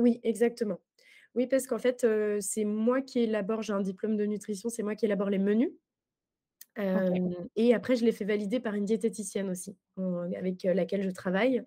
oui, 0.00 0.20
exactement. 0.22 0.80
Oui, 1.34 1.46
parce 1.46 1.66
qu'en 1.66 1.78
fait, 1.78 2.06
c'est 2.40 2.64
moi 2.64 3.02
qui 3.02 3.20
élabore 3.20 3.62
j'ai 3.62 3.72
un 3.72 3.82
diplôme 3.82 4.16
de 4.16 4.24
nutrition, 4.24 4.68
c'est 4.68 4.82
moi 4.82 4.94
qui 4.94 5.04
élabore 5.04 5.30
les 5.30 5.38
menus. 5.38 5.70
Et 7.56 7.74
après 7.74 7.96
je 7.96 8.04
les 8.04 8.12
fais 8.12 8.26
valider 8.26 8.60
par 8.60 8.74
une 8.74 8.84
diététicienne 8.84 9.48
aussi, 9.48 9.76
avec 10.36 10.62
laquelle 10.64 11.02
je 11.02 11.10
travaille. 11.10 11.64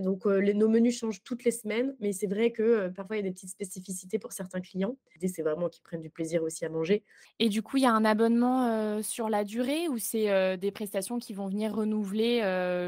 Donc 0.00 0.24
les 0.24 0.54
nos 0.54 0.68
menus 0.68 0.98
changent 0.98 1.22
toutes 1.22 1.44
les 1.44 1.50
semaines, 1.50 1.94
mais 2.00 2.12
c'est 2.12 2.26
vrai 2.26 2.50
que, 2.52 2.88
parfois 2.88 3.16
il 3.16 3.18
y 3.18 3.26
a 3.26 3.28
des 3.28 3.32
petites 3.32 3.50
spécificités 3.50 4.18
pour 4.18 4.32
certains 4.32 4.60
clients. 4.60 4.96
L'idée, 5.14 5.28
c'est 5.28 5.42
vraiment 5.42 5.68
qu'ils 5.68 5.82
prennent 5.82 6.00
du 6.00 6.10
plaisir 6.10 6.42
aussi 6.42 6.64
à 6.64 6.70
manger. 6.70 7.04
Et 7.38 7.48
du 7.48 7.62
coup, 7.62 7.76
il 7.76 7.82
y 7.82 7.86
a 7.86 7.92
un 7.92 8.04
abonnement, 8.04 9.02
sur 9.02 9.28
la 9.28 9.44
durée 9.44 9.88
ou 9.88 9.98
c'est, 9.98 10.56
des 10.56 10.70
prestations 10.72 11.18
qui 11.18 11.34
vont 11.34 11.48
venir 11.48 11.74
renouveler, 11.74 12.40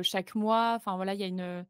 chaque 0.02 0.34
mois? 0.34 0.72
Enfin 0.74 0.96
voilà, 0.96 1.12
il 1.12 1.20
y 1.20 1.24
a 1.24 1.26
une, 1.26 1.66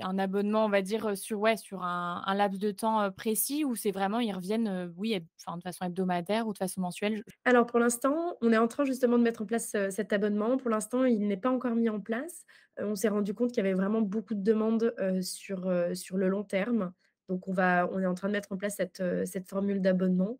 un 0.00 0.18
abonnement, 0.18 0.64
on 0.64 0.68
va 0.68 0.82
dire, 0.82 1.16
sur 1.16 1.82
un 1.82 2.34
laps 2.34 2.58
de 2.60 2.70
temps, 2.70 3.10
précis 3.10 3.64
ou 3.64 3.74
c'est 3.74 3.90
vraiment 3.90 4.20
ils 4.20 4.32
reviennent, 4.32 4.92
oui, 4.96 5.18
enfin 5.44 5.56
de 5.56 5.62
façon 5.62 5.84
hebdomadaire 5.84 6.46
ou 6.46 6.52
de 6.52 6.58
façon 6.58 6.80
mensuelle? 6.80 7.24
Alors 7.44 7.66
pour 7.66 7.78
l'instant, 7.78 8.36
on 8.40 8.52
est 8.52 8.58
en 8.58 8.68
train 8.68 8.84
justement 8.84 9.18
de 9.18 9.22
mettre 9.22 9.42
en 9.42 9.46
place, 9.46 9.74
cet 9.90 10.12
abonnement. 10.12 10.56
Pour 10.56 10.70
l'instant, 10.70 11.04
il 11.04 11.26
n'est 11.26 11.36
pas 11.36 11.50
encore 11.50 11.74
mis 11.74 11.88
en 11.88 12.00
place. 12.00 12.44
On 12.78 12.94
s'est 12.94 13.08
rendu 13.08 13.34
compte 13.34 13.50
qu'il 13.50 13.64
y 13.64 13.66
avait 13.66 13.74
vraiment 13.74 14.00
beaucoup 14.00 14.34
de 14.34 14.42
demandes, 14.42 14.94
sur, 15.22 15.68
le 15.68 16.28
long 16.28 16.44
terme. 16.44 16.92
Donc 17.28 17.48
on 17.48 17.52
va 17.52 17.88
on 17.92 18.00
est 18.00 18.06
en 18.06 18.14
train 18.14 18.28
de 18.28 18.32
mettre 18.32 18.52
en 18.52 18.56
place 18.56 18.76
cette, 18.76 19.02
cette 19.26 19.48
formule 19.48 19.80
d'abonnement, 19.80 20.38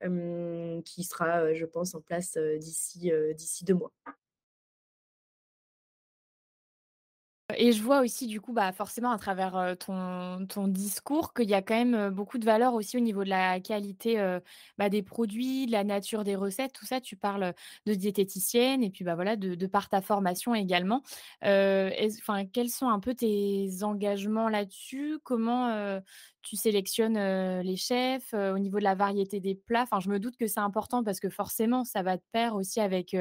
qui 0.00 1.04
sera, 1.04 1.52
je 1.54 1.64
pense 1.64 1.94
en 1.94 2.00
place, 2.00 2.36
d'ici, 2.58 3.12
d'ici 3.34 3.64
2 3.64 3.74
mois. 3.74 3.92
Et 7.56 7.72
je 7.72 7.82
vois 7.82 8.00
aussi 8.02 8.26
du 8.26 8.42
coup, 8.42 8.52
bah, 8.52 8.72
forcément 8.72 9.10
à 9.10 9.16
travers, 9.18 9.74
ton 9.78 10.68
discours 10.68 11.32
qu'il 11.32 11.48
y 11.48 11.54
a 11.54 11.62
quand 11.62 11.74
même, 11.82 12.10
beaucoup 12.10 12.36
de 12.36 12.44
valeurs 12.44 12.74
aussi 12.74 12.98
au 12.98 13.00
niveau 13.00 13.24
de 13.24 13.30
la 13.30 13.58
qualité, 13.60 14.16
bah, 14.76 14.90
des 14.90 15.02
produits, 15.02 15.64
de 15.64 15.72
la 15.72 15.82
nature 15.82 16.24
des 16.24 16.36
recettes, 16.36 16.74
tout 16.74 16.84
ça. 16.84 17.00
Tu 17.00 17.16
parles, 17.16 17.54
de 17.86 17.94
diététicienne 17.94 18.82
et 18.82 18.90
puis, 18.90 19.02
bah, 19.02 19.14
voilà, 19.14 19.36
de 19.36 19.54
de 19.54 19.66
par 19.66 19.88
ta 19.88 20.02
formation 20.02 20.54
également. 20.54 21.02
Enfin, 21.42 22.44
quels 22.52 22.68
sont 22.68 22.88
un 22.90 23.00
peu 23.00 23.14
tes 23.14 23.82
engagements 23.82 24.50
là-dessus? 24.50 25.18
Comment, 25.24 26.00
tu 26.42 26.56
sélectionnes, 26.56 27.18
les 27.62 27.76
chefs, 27.76 28.34
au 28.34 28.58
niveau 28.58 28.78
de 28.78 28.84
la 28.84 28.94
variété 28.94 29.40
des 29.40 29.54
plats? 29.54 29.86
Je 30.02 30.10
me 30.10 30.18
doute 30.20 30.36
que 30.36 30.46
c'est 30.46 30.60
important 30.60 31.02
parce 31.02 31.18
que 31.18 31.30
forcément 31.30 31.84
ça 31.84 32.02
va 32.02 32.18
de 32.18 32.22
pair 32.32 32.54
aussi 32.56 32.78
avec, 32.80 33.16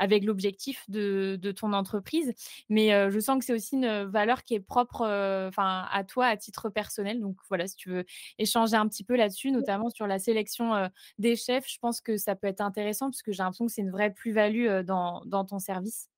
avec 0.00 0.24
l'objectif 0.24 0.84
de 0.88 1.38
de 1.40 1.52
ton 1.52 1.72
entreprise. 1.72 2.32
Mais 2.68 2.92
heu, 2.92 3.10
je 3.10 3.20
sens 3.20 3.38
que 3.38 3.44
c'est 3.44 3.52
aussi 3.52 3.76
une, 3.76 4.04
valeur 4.04 4.42
qui 4.42 4.54
est 4.54 4.60
propre, 4.60 5.02
heu, 5.06 5.46
enfin 5.48 5.86
à 5.92 6.02
toi 6.04 6.26
à 6.26 6.36
titre 6.36 6.70
personnel. 6.70 7.20
Donc 7.20 7.36
voilà, 7.48 7.66
si 7.68 7.76
tu 7.76 7.90
veux 7.90 8.04
échanger 8.38 8.76
un 8.76 8.88
petit 8.88 9.04
peu 9.04 9.14
là-dessus, 9.16 9.52
notamment 9.52 9.90
sur 9.90 10.06
la 10.06 10.18
sélection, 10.18 10.90
des 11.18 11.36
chefs, 11.36 11.68
je 11.68 11.78
pense 11.78 12.00
que 12.00 12.16
ça 12.16 12.34
peut 12.34 12.46
être 12.48 12.60
intéressant 12.62 13.06
parce 13.10 13.22
que 13.22 13.32
j'ai 13.32 13.42
l'impression 13.42 13.66
que 13.66 13.72
c'est 13.72 13.82
une 13.82 13.90
vraie 13.90 14.10
plus-value, 14.12 14.82
dans 14.84 15.22
dans 15.26 15.44
ton 15.44 15.58
service. 15.58 16.08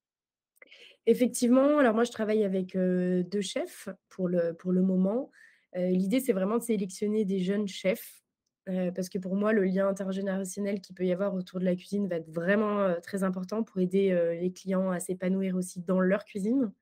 Effectivement, 1.06 1.78
alors 1.78 1.94
moi 1.94 2.04
je 2.04 2.12
travaille 2.12 2.44
avec, 2.44 2.76
heu, 2.76 3.24
2 3.24 3.40
chefs 3.40 3.88
pour 4.08 4.28
le 4.28 4.54
pour 4.54 4.72
le 4.72 4.82
moment. 4.82 5.30
L'idée 5.74 6.20
c'est 6.20 6.34
vraiment 6.34 6.58
de 6.58 6.62
sélectionner 6.62 7.24
des 7.24 7.40
jeunes 7.40 7.66
chefs, 7.66 8.22
heu, 8.68 8.92
parce 8.94 9.08
que 9.08 9.18
pour 9.18 9.36
moi 9.36 9.52
le 9.52 9.64
lien 9.64 9.88
intergénérationnel 9.88 10.80
qu'il 10.80 10.94
peut 10.94 11.04
y 11.06 11.12
avoir 11.12 11.34
autour 11.34 11.60
de 11.60 11.64
la 11.64 11.76
cuisine 11.76 12.08
va 12.08 12.16
être 12.16 12.30
vraiment, 12.30 12.80
heu, 12.88 13.00
très 13.02 13.22
important 13.24 13.62
pour 13.64 13.80
aider, 13.80 14.12
heu, 14.12 14.32
les 14.40 14.52
clients 14.52 14.90
à 14.90 15.00
s'épanouir 15.00 15.56
aussi 15.56 15.80
dans 15.80 16.00
leur 16.00 16.24
cuisine 16.24 16.72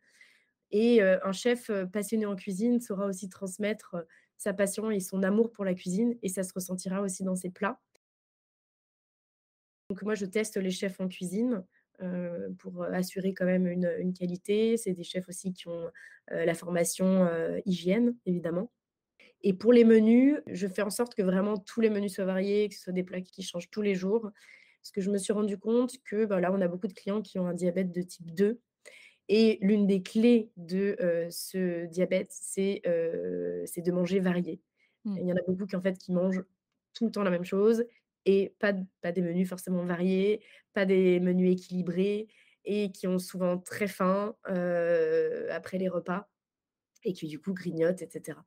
et 0.73 1.03
un 1.03 1.33
chef, 1.33 1.71
passionné 1.93 2.27
en 2.27 2.37
cuisine 2.37 2.81
saura 2.81 3.07
aussi 3.07 3.29
transmettre, 3.29 3.97
sa 4.37 4.55
passion 4.55 4.91
et 4.91 5.01
son 5.01 5.23
amour 5.23 5.53
pour 5.53 5.65
la 5.65 5.75
cuisine 5.75 6.17
et 6.23 6.29
ça 6.29 6.43
se 6.45 6.53
ressentira 6.55 7.03
aussi 7.03 7.25
dans 7.25 7.37
ses 7.37 7.51
plats. 7.51 7.81
Donc 9.91 10.03
moi, 10.03 10.15
je 10.15 10.25
teste 10.27 10.57
les 10.57 10.71
chefs 10.71 11.01
en 11.01 11.09
cuisine, 11.09 11.65
pour, 12.59 12.85
assurer 12.85 13.35
quand 13.35 13.45
même 13.45 13.67
une, 13.67 14.13
qualité. 14.15 14.77
C'est 14.77 14.93
des 14.95 15.03
chefs 15.05 15.29
aussi 15.29 15.53
qui 15.53 15.69
ont, 15.69 15.91
la 16.31 16.55
formation, 16.55 17.29
hygiène, 17.67 18.17
évidemment 18.27 18.71
et 19.43 19.55
pour 19.55 19.73
les 19.73 19.85
menus, 19.85 20.37
je 20.49 20.67
fais 20.69 20.83
en 20.83 20.91
sorte 20.91 21.15
que 21.15 21.23
vraiment 21.23 21.57
tous 21.59 21.81
les 21.81 21.91
menus 21.91 22.15
soient 22.15 22.25
variés, 22.27 22.69
que 22.69 22.75
ce 22.75 22.83
soit 22.83 22.93
des 22.93 23.05
plats 23.05 23.21
qui 23.23 23.43
changent 23.43 23.71
tous 23.71 23.83
les 23.83 23.95
jours. 23.95 24.31
Parce 24.83 24.93
que 24.93 25.01
je 25.03 25.11
me 25.11 25.19
suis 25.19 25.33
rendu 25.33 25.59
compte 25.59 25.93
que, 26.05 26.25
bah, 26.27 26.41
là, 26.41 26.53
on 26.53 26.61
a 26.61 26.69
beaucoup 26.69 26.87
de 26.89 26.95
clients 26.95 27.23
qui 27.23 27.39
ont 27.39 27.47
un 27.47 27.55
diabète 27.55 27.93
de 27.93 28.03
type 28.03 28.35
2 28.35 28.61
et 29.29 29.59
l'une 29.63 29.87
des 29.87 30.03
clés 30.03 30.51
de, 30.57 30.97
heu, 31.01 31.29
ce 31.31 31.87
diabète, 31.87 32.29
c'est, 32.33 32.83
c'est 33.67 33.83
de 33.83 33.93
manger 33.93 34.21
varié. 34.21 34.61
Mmh. 35.05 35.17
Il 35.23 35.29
y 35.29 35.33
en 35.33 35.37
a 35.37 35.43
beaucoup 35.47 35.67
qui, 35.67 35.77
en 35.77 35.83
fait, 35.83 35.99
qui 35.99 36.13
mangent 36.13 36.43
tout 36.95 37.07
le 37.07 37.13
temps 37.13 37.23
la 37.23 37.31
même 37.31 37.45
chose 37.45 37.85
et 38.27 38.55
pas 38.59 38.75
pas 39.03 39.13
des 39.13 39.23
menus 39.23 39.49
forcément 39.49 39.85
variés, 39.85 40.43
pas 40.75 40.85
des 40.87 41.21
menus 41.21 41.53
équilibrés 41.53 42.29
et 42.65 42.93
qui 42.93 43.07
ont 43.09 43.19
souvent 43.19 43.59
très 43.59 43.89
faim, 43.89 44.37
heu, 44.51 45.49
après 45.53 45.79
les 45.79 45.89
repas 45.89 46.29
et 47.05 47.13
qui, 47.15 47.29
du 47.29 47.41
coup, 47.41 47.55
grignotent 47.55 48.03
et 48.03 48.09
cetera. 48.11 48.45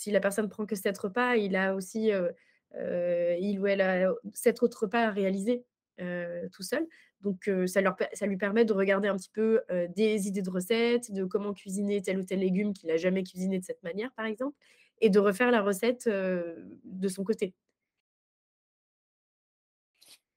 Si 0.00 0.10
la 0.10 0.20
personne 0.20 0.48
prend 0.48 0.64
que 0.64 0.76
7 0.76 0.96
repas, 0.96 1.36
il 1.36 1.56
a 1.56 1.74
aussi, 1.74 2.10
il 2.74 3.58
ou 3.60 3.66
elle 3.66 3.82
a 3.82 4.10
7 4.32 4.62
autres 4.62 4.84
repas 4.84 5.08
à 5.08 5.10
réaliser, 5.10 5.62
tout 5.98 6.62
seul. 6.62 6.86
Donc 7.20 7.50
ça 7.66 7.82
ça 8.14 8.26
lui 8.26 8.38
permet 8.38 8.64
de 8.64 8.72
regarder 8.72 9.08
un 9.08 9.16
petit 9.16 9.28
peu, 9.28 9.60
des 9.94 10.26
idées 10.26 10.40
de 10.40 10.48
recettes, 10.48 11.12
de 11.12 11.24
comment 11.26 11.52
cuisiner 11.52 12.00
tel 12.00 12.18
ou 12.18 12.24
tel 12.24 12.38
légume 12.38 12.72
qu'il 12.72 12.90
a 12.90 12.96
jamais 12.96 13.24
cuisiné 13.24 13.58
de 13.58 13.64
cette 13.64 13.82
manière, 13.82 14.10
par 14.14 14.24
exemple 14.24 14.56
et 15.02 15.10
de 15.10 15.18
refaire 15.18 15.50
la 15.50 15.60
recette, 15.60 16.08
de 16.08 17.08
son 17.08 17.22
côté. 17.24 17.54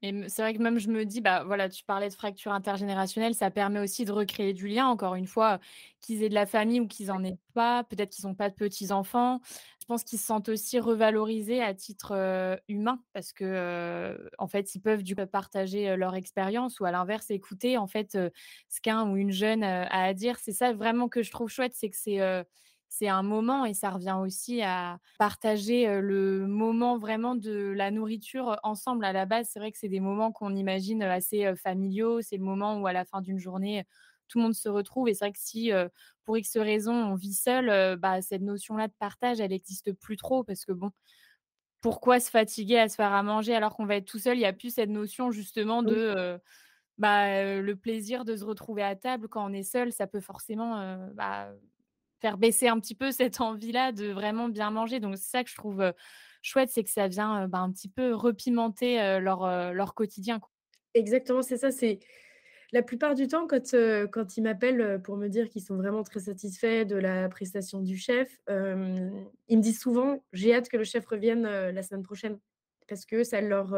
Et 0.05 0.27
c'est 0.27 0.41
vrai 0.41 0.53
que 0.53 0.61
même 0.61 0.79
je 0.79 0.89
me 0.89 1.05
dis, 1.05 1.21
bah, 1.21 1.45
voilà, 1.45 1.69
tu 1.69 1.85
parlais 1.85 2.09
de 2.09 2.13
fracture 2.13 2.51
intergénérationnelle, 2.51 3.33
ça 3.35 3.49
permet 3.51 3.79
aussi 3.79 4.03
de 4.03 4.11
recréer 4.11 4.51
du 4.53 4.67
lien, 4.67 4.85
encore 4.87 5.15
une 5.15 5.27
fois, 5.27 5.59
qu'ils 6.01 6.23
aient 6.23 6.29
de 6.29 6.33
la 6.33 6.45
famille 6.45 6.81
ou 6.81 6.87
qu'ils 6.87 7.09
en 7.09 7.23
aient 7.23 7.37
pas, 7.53 7.85
peut-être 7.85 8.09
qu'ils 8.09 8.27
ont 8.27 8.35
pas 8.35 8.49
de 8.49 8.55
petits-enfants. 8.55 9.39
Je 9.79 9.85
pense 9.85 10.03
qu'ils 10.03 10.19
se 10.19 10.25
sentent 10.25 10.49
aussi 10.49 10.77
revalorisés 10.77 11.61
à 11.63 11.73
titre, 11.73 12.59
humain 12.67 13.01
parce 13.13 13.31
que, 13.31 14.29
en 14.39 14.47
fait, 14.47 14.75
ils 14.75 14.81
peuvent 14.81 15.03
du 15.03 15.15
coup 15.15 15.25
partager, 15.25 15.95
leur 15.95 16.15
expérience 16.15 16.81
ou 16.81 16.85
à 16.85 16.91
l'inverse 16.91 17.31
écouter 17.31 17.77
en 17.77 17.87
fait, 17.87 18.11
ce 18.11 18.81
qu'un 18.81 19.09
ou 19.09 19.15
une 19.15 19.31
jeune, 19.31 19.63
a 19.63 19.87
à 19.89 20.13
dire. 20.13 20.37
C'est 20.37 20.51
ça 20.53 20.73
vraiment 20.73 21.07
que 21.07 21.23
je 21.23 21.31
trouve 21.31 21.47
chouette, 21.49 21.73
c'est 21.75 21.89
que 21.89 21.95
c'est, 21.97 22.19
c'est 22.95 23.07
un 23.07 23.23
moment 23.23 23.65
et 23.65 23.73
ça 23.73 23.89
revient 23.89 24.17
aussi 24.21 24.61
à 24.61 24.99
partager, 25.17 25.99
le 25.99 26.45
moment 26.47 26.99
vraiment 26.99 27.35
de 27.35 27.73
la 27.75 27.89
nourriture, 27.89 28.59
ensemble. 28.63 29.03
À 29.05 29.13
la 29.13 29.25
base, 29.25 29.49
c'est 29.51 29.59
vrai 29.59 29.71
que 29.71 29.79
c'est 29.79 29.89
des 29.89 29.99
moments 29.99 30.31
qu'on 30.31 30.55
imagine, 30.55 31.01
assez, 31.01 31.55
familiaux. 31.55 32.21
C'est 32.21 32.37
le 32.37 32.43
moment 32.43 32.77
où 32.79 32.85
à 32.85 32.93
la 32.93 33.03
fin 33.03 33.21
d'une 33.21 33.39
journée, 33.39 33.83
tout 34.27 34.37
le 34.37 34.43
monde 34.43 34.53
se 34.53 34.69
retrouve 34.69 35.09
et 35.09 35.15
c'est 35.15 35.25
vrai 35.25 35.31
que 35.33 35.39
si, 35.39 35.71
pour 36.23 36.37
X 36.37 36.55
raisons, 36.57 36.93
on 36.93 37.15
vit 37.15 37.33
seul, 37.33 37.97
bah, 37.97 38.21
cette 38.21 38.43
notion-là 38.43 38.87
de 38.87 38.93
partage, 38.99 39.39
elle 39.39 39.53
existe 39.53 39.91
plus 39.93 40.15
trop 40.17 40.43
parce 40.43 40.63
que 40.65 40.71
bon, 40.71 40.91
pourquoi 41.81 42.19
se 42.19 42.29
fatiguer 42.29 42.79
à 42.79 42.89
se 42.89 42.95
faire 42.95 43.11
à 43.13 43.23
manger 43.23 43.55
alors 43.55 43.75
qu'on 43.75 43.85
va 43.85 43.95
être 43.97 44.05
tout 44.05 44.19
seul? 44.19 44.37
Il 44.37 44.41
y 44.41 44.45
a 44.45 44.53
plus 44.53 44.73
cette 44.73 44.89
notion 44.89 45.31
justement 45.31 45.83
de, 45.83 46.39
bah, 46.97 47.61
le 47.61 47.75
plaisir 47.75 48.25
de 48.25 48.35
se 48.37 48.45
retrouver 48.45 48.83
à 48.83 48.95
table 48.95 49.29
quand 49.29 49.49
on 49.49 49.53
est 49.53 49.63
seul, 49.63 49.91
ça 49.93 50.07
peut 50.07 50.21
forcément, 50.21 51.09
bah, 51.13 51.53
Faire 52.23 52.39
baisser 52.39 52.69
un 52.69 52.79
petit 52.79 52.95
peu 52.95 53.11
cette 53.11 53.41
envie-là 53.41 53.91
de 53.91 54.11
vraiment 54.11 54.49
bien 54.49 54.71
manger, 54.71 54.99
donc 54.99 55.17
c'est 55.17 55.29
ça 55.29 55.43
que 55.43 55.51
je 55.51 55.55
trouve, 55.55 55.93
chouette, 56.41 56.69
c'est 56.71 56.83
que 56.83 56.89
ça 56.89 57.07
vient, 57.07 57.47
bah, 57.49 57.59
un 57.59 57.71
petit 57.71 57.89
peu 57.89 58.15
repimenter, 58.15 59.19
leur, 59.19 59.73
leur 59.73 59.93
quotidien, 59.93 60.39
exactement, 60.93 61.41
c'est 61.41 61.57
ça, 61.57 61.71
c'est 61.71 61.99
La 62.71 62.83
plupart 62.83 63.15
du 63.15 63.27
temps, 63.27 63.47
quand, 63.47 63.75
quand 64.11 64.37
ils 64.37 64.41
m'appellent, 64.43 65.01
pour 65.03 65.17
me 65.17 65.29
dire 65.29 65.49
qu'ils 65.49 65.63
sont 65.63 65.77
vraiment 65.77 66.03
très 66.03 66.21
satisfaits 66.21 66.85
de 66.85 66.95
la 66.97 67.29
prestation 67.29 67.81
du 67.81 67.97
chef, 67.97 68.39
ils 68.49 69.57
me 69.57 69.61
disent 69.61 69.79
souvent: 69.81 70.23
«J'ai 70.33 70.55
hâte 70.55 70.69
que 70.69 70.77
le 70.77 70.85
chef 70.85 71.05
revienne, 71.07 71.43
la 71.43 71.83
semaine 71.83 72.03
prochaine». 72.03 72.39
Parce 72.87 73.05
que 73.05 73.23
ça 73.23 73.41
leur, 73.41 73.77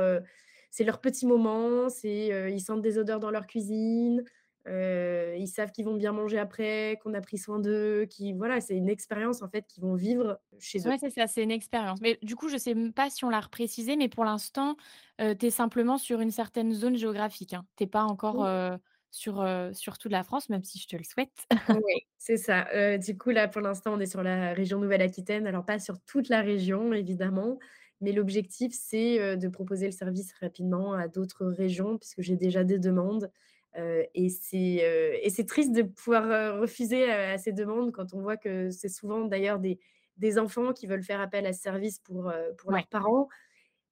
c'est 0.71 0.83
leur 0.85 1.01
petit 1.01 1.27
moment, 1.27 1.89
c'est, 1.89 2.51
ils 2.53 2.61
sentent 2.61 2.81
des 2.81 2.97
odeurs 2.97 3.19
dans 3.19 3.31
leur 3.31 3.47
cuisine, 3.47 4.23
heu, 4.67 5.35
ils 5.37 5.47
savent 5.47 5.71
qu'ils 5.71 5.85
vont 5.85 5.95
bien 5.95 6.11
manger 6.11 6.39
après, 6.39 6.99
qu'on 7.03 7.13
a 7.13 7.21
pris 7.21 7.37
soin 7.37 7.59
d'eux, 7.59 8.05
qui 8.09 8.33
voilà, 8.33 8.61
c'est 8.61 8.75
une 8.77 8.89
expérience, 8.89 9.41
en 9.41 9.49
fait, 9.49 9.65
qu'ils 9.67 9.83
vont 9.83 9.95
vivre 9.95 10.39
chez 10.59 10.87
eux. 10.87 10.91
Ouais, 10.91 10.97
c'est 10.99 11.09
ça, 11.09 11.25
c'est 11.27 11.41
une 11.43 11.51
expérience. 11.51 11.99
Mais 12.01 12.19
du 12.21 12.35
coup, 12.35 12.47
je 12.47 12.57
sais 12.57 12.75
pas 12.91 13.09
si 13.09 13.25
on 13.25 13.29
l'a 13.29 13.39
reprécisé, 13.39 13.95
mais 13.97 14.07
pour 14.07 14.23
l'instant, 14.23 14.75
heu, 15.19 15.35
tu 15.35 15.47
es 15.47 15.49
simplement 15.49 15.97
sur 15.97 16.21
une 16.21 16.29
certaine 16.31 16.73
zone 16.73 16.95
géographique, 16.95 17.53
hein? 17.53 17.65
Tu 17.75 17.85
es 17.85 17.87
pas 17.87 18.03
encore, 18.03 18.43
Oui. 18.43 18.45
heu, 18.45 18.77
sur, 19.09 19.43
sur 19.73 19.97
toute 19.97 20.11
la 20.11 20.23
France, 20.23 20.49
même 20.49 20.63
si 20.63 20.77
je 20.77 20.87
te 20.87 20.95
le 20.95 21.03
souhaite. 21.03 21.45
Oui, 21.71 21.81
c'est 22.17 22.37
ça. 22.37 22.97
du 22.97 23.17
coup, 23.17 23.31
là, 23.31 23.47
pour 23.47 23.61
l'instant, 23.61 23.93
on 23.95 23.99
est 23.99 24.05
sur 24.05 24.23
la 24.23 24.53
région 24.53 24.79
Nouvelle-Aquitaine. 24.79 25.47
Alors, 25.47 25.65
pas 25.65 25.79
sur 25.79 25.99
toute 26.05 26.29
la 26.29 26.41
région, 26.41 26.93
évidemment, 26.93 27.59
mais 28.01 28.11
l'objectif, 28.11 28.71
c'est 28.73 29.35
de 29.37 29.47
proposer 29.47 29.85
le 29.87 29.91
service 29.91 30.33
rapidement 30.39 30.93
à 30.93 31.07
d'autres 31.07 31.45
régions, 31.47 31.97
puisque 31.97 32.21
j'ai 32.21 32.35
déjà 32.37 32.63
des 32.63 32.79
demandes. 32.79 33.31
Et 33.75 34.29
c'est 34.29 35.45
triste 35.47 35.73
de 35.73 35.81
pouvoir 35.83 36.59
refuser 36.59 37.11
à, 37.11 37.37
ces 37.37 37.51
demandes 37.51 37.91
quand 37.91 38.13
on 38.13 38.21
voit 38.21 38.37
que 38.37 38.69
c'est 38.69 38.89
souvent 38.89 39.25
d'ailleurs 39.25 39.59
des, 39.59 39.79
des, 40.17 40.39
enfants 40.39 40.73
qui 40.73 40.87
veulent 40.87 41.03
faire 41.03 41.21
appel 41.21 41.45
à 41.45 41.53
ce 41.53 41.61
service 41.61 41.99
pour, 41.99 42.31
pour 42.57 42.71
leurs 42.71 42.87
parents 42.87 43.27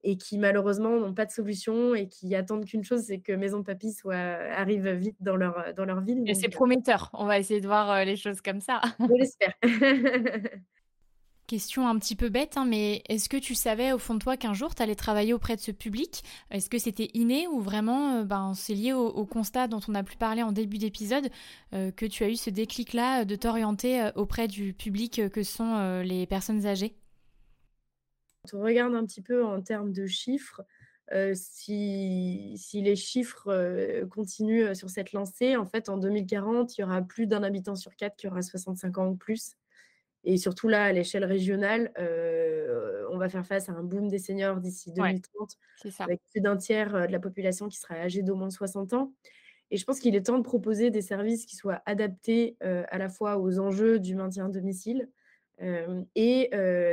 et 0.03 0.17
qui 0.17 0.37
malheureusement 0.37 0.99
n'ont 0.99 1.13
pas 1.13 1.25
de 1.25 1.31
solution 1.31 1.95
et 1.95 2.09
qui 2.09 2.35
attendent 2.35 2.65
qu'une 2.65 2.83
chose, 2.83 3.03
c'est 3.03 3.19
que 3.19 3.31
Maison 3.31 3.63
Papy 3.63 3.93
soit, 3.93 4.15
arrive 4.15 4.87
vite 4.89 5.15
dans 5.21 5.35
leur, 5.35 5.73
dans 5.75 5.85
leur 5.85 6.01
ville. 6.01 6.23
Et 6.27 6.33
c'est 6.33 6.49
prometteur, 6.49 7.09
on 7.13 7.25
va 7.25 7.39
essayer 7.39 7.61
de 7.61 7.67
voir 7.67 8.03
les 8.03 8.17
choses 8.17 8.41
comme 8.41 8.59
ça. 8.59 8.81
Je 8.99 9.13
l'espère. 9.13 9.53
Question 11.53 11.88
un 11.88 12.00
petit 12.00 12.15
peu 12.15 12.29
bête, 12.29 12.57
hein, 12.57 12.65
mais 12.65 13.03
est-ce 13.10 13.29
que 13.29 13.38
tu 13.38 13.53
savais 13.53 13.91
au 13.91 14.00
fond 14.00 14.15
de 14.15 14.19
toi 14.19 14.38
qu'un 14.38 14.55
jour 14.55 14.74
tu 14.74 14.81
allais 14.81 14.95
travailler 14.95 15.33
auprès 15.33 15.55
de 15.55 15.62
ce 15.62 15.69
public? 15.69 16.24
Est-ce 16.50 16.67
que 16.67 16.79
c'était 16.79 17.12
inné 17.13 17.48
ou 17.48 17.60
vraiment 17.60 18.24
ben, 18.24 18.55
c'est 18.55 18.74
lié 18.74 18.91
au, 18.91 19.24
constat 19.27 19.67
dont 19.67 19.79
on 19.88 19.93
a 19.93 20.01
pu 20.01 20.17
parler 20.17 20.41
en 20.41 20.51
début 20.51 20.79
d'épisode 20.79 21.29
que 21.72 22.07
tu 22.07 22.24
as 22.24 22.29
eu 22.29 22.38
ce 22.38 22.50
déclic-là 22.50 23.24
de 23.24 23.36
t'orienter 23.36 24.10
auprès 24.15 24.48
du 24.48 24.74
public 24.74 25.29
que 25.29 25.43
sont 25.43 26.01
les 26.01 26.25
personnes 26.25 26.65
âgées? 26.65 26.95
On 28.51 28.62
regarde 28.62 28.95
un 28.95 29.05
petit 29.05 29.22
peu 29.22 29.45
en 29.45 29.62
termes 29.62 29.93
de 29.93 30.07
chiffres, 30.07 30.63
si, 31.36 32.57
les 32.74 32.95
chiffres 32.95 34.03
continuent 34.10 34.74
sur 34.74 34.89
cette 34.89 35.13
lancée, 35.13 35.55
en 35.55 35.67
fait, 35.67 35.88
en 35.88 35.98
2040, 35.98 36.79
il 36.79 36.81
y 36.81 36.83
aura 36.83 37.03
plus 37.03 37.27
d'un 37.27 37.43
habitant 37.43 37.75
sur 37.75 37.95
quatre 37.95 38.15
qui 38.15 38.27
aura 38.27 38.41
65 38.41 38.98
ans 38.98 39.10
ou 39.10 39.15
plus. 39.15 39.55
Et 40.23 40.37
surtout 40.37 40.67
là, 40.67 40.85
à 40.85 40.91
l'échelle 40.91 41.25
régionale, 41.25 41.91
on 43.11 43.17
va 43.17 43.29
faire 43.29 43.45
face 43.45 43.69
à 43.69 43.73
un 43.73 43.83
boom 43.83 44.07
des 44.07 44.19
seniors 44.19 44.59
d'ici 44.59 44.91
2030, 44.91 45.57
avec 45.99 46.21
plus 46.31 46.41
d'un 46.41 46.57
tiers 46.57 47.07
de 47.07 47.11
la 47.11 47.19
population 47.19 47.67
qui 47.67 47.77
sera 47.77 47.95
âgée 47.95 48.23
d'au 48.23 48.35
moins 48.35 48.49
60 48.49 48.93
ans. 48.93 49.13
Et 49.71 49.77
je 49.77 49.85
pense 49.85 49.99
qu'il 49.99 50.15
est 50.15 50.25
temps 50.27 50.37
de 50.37 50.43
proposer 50.43 50.91
des 50.91 51.01
services 51.01 51.45
qui 51.45 51.55
soient 51.55 51.81
adaptés 51.85 52.57
à 52.61 52.97
la 52.97 53.09
fois 53.09 53.37
aux 53.37 53.59
enjeux 53.59 53.99
du 53.99 54.15
maintien 54.15 54.45
à 54.45 54.49
domicile, 54.49 55.09
et 56.15 56.49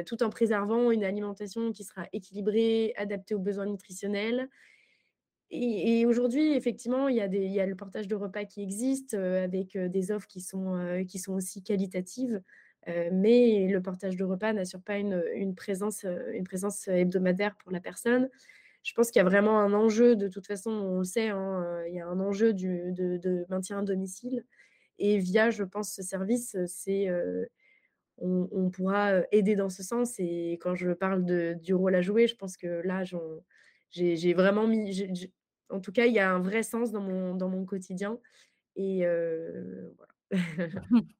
tout 0.06 0.22
en 0.22 0.30
préservant 0.30 0.90
une 0.90 1.04
alimentation 1.04 1.72
qui 1.72 1.84
sera 1.84 2.06
équilibrée, 2.12 2.94
adaptée 2.96 3.34
aux 3.34 3.40
besoins 3.40 3.66
nutritionnels. 3.66 4.48
Et, 5.52 6.06
aujourd'hui, 6.06 6.52
effectivement, 6.52 7.08
il 7.08 7.16
y, 7.16 7.20
a 7.20 7.26
des, 7.26 7.44
il 7.44 7.52
y, 7.52 7.58
a 7.60 7.66
le 7.66 7.74
portage 7.74 8.06
de 8.06 8.14
repas 8.14 8.44
qui 8.44 8.62
existe 8.62 9.14
avec 9.14 9.76
des 9.76 10.12
offres 10.12 10.28
qui 10.28 10.40
sont, 10.40 11.04
qui 11.08 11.18
sont 11.18 11.34
aussi 11.34 11.62
qualitatives. 11.62 12.40
Mais 12.86 13.68
le 13.68 13.80
portage 13.82 14.16
de 14.16 14.24
repas 14.24 14.52
n'assure 14.52 14.82
pas 14.82 14.98
une, 14.98 15.54
présence, 15.54 16.04
une 16.32 16.44
présence 16.44 16.88
hebdomadaire 16.88 17.56
pour 17.56 17.70
la 17.72 17.80
personne. 17.80 18.28
Je 18.82 18.94
pense 18.94 19.10
qu'il 19.10 19.20
y 19.20 19.24
a 19.24 19.28
vraiment 19.28 19.60
un 19.60 19.74
enjeu, 19.74 20.16
de 20.16 20.28
toute 20.28 20.46
façon, 20.46 20.70
on 20.70 20.98
le 20.98 21.04
sait, 21.04 21.28
hein, 21.28 21.82
il 21.86 21.94
y 21.94 22.00
a 22.00 22.06
un 22.06 22.18
enjeu 22.20 22.54
de, 22.54 22.90
de, 22.90 23.44
maintien 23.50 23.80
à 23.80 23.82
domicile. 23.82 24.44
Et 24.98 25.18
via, 25.18 25.50
je 25.50 25.64
pense, 25.64 25.92
ce 25.92 26.02
service, 26.02 26.56
c'est 26.66 27.08
on, 28.18 28.70
pourra 28.70 29.22
aider 29.32 29.56
dans 29.56 29.70
ce 29.70 29.82
sens. 29.82 30.18
Et 30.18 30.58
quand 30.60 30.74
je 30.74 30.92
parle 30.92 31.24
du 31.60 31.74
rôle 31.74 31.94
à 31.94 32.02
jouer, 32.02 32.26
je 32.26 32.36
pense 32.36 32.56
que 32.56 32.82
là, 32.84 33.02
j'ai 33.90 34.34
vraiment 34.34 34.66
mis. 34.66 35.30
En 35.68 35.80
tout 35.80 35.92
cas, 35.92 36.06
il 36.06 36.14
y 36.14 36.18
a 36.18 36.30
un 36.30 36.40
vrai 36.40 36.62
sens 36.62 36.90
dans 36.92 37.00
mon 37.00 37.64
quotidien. 37.64 38.18
Et 38.76 39.04
voilà. 39.96 40.14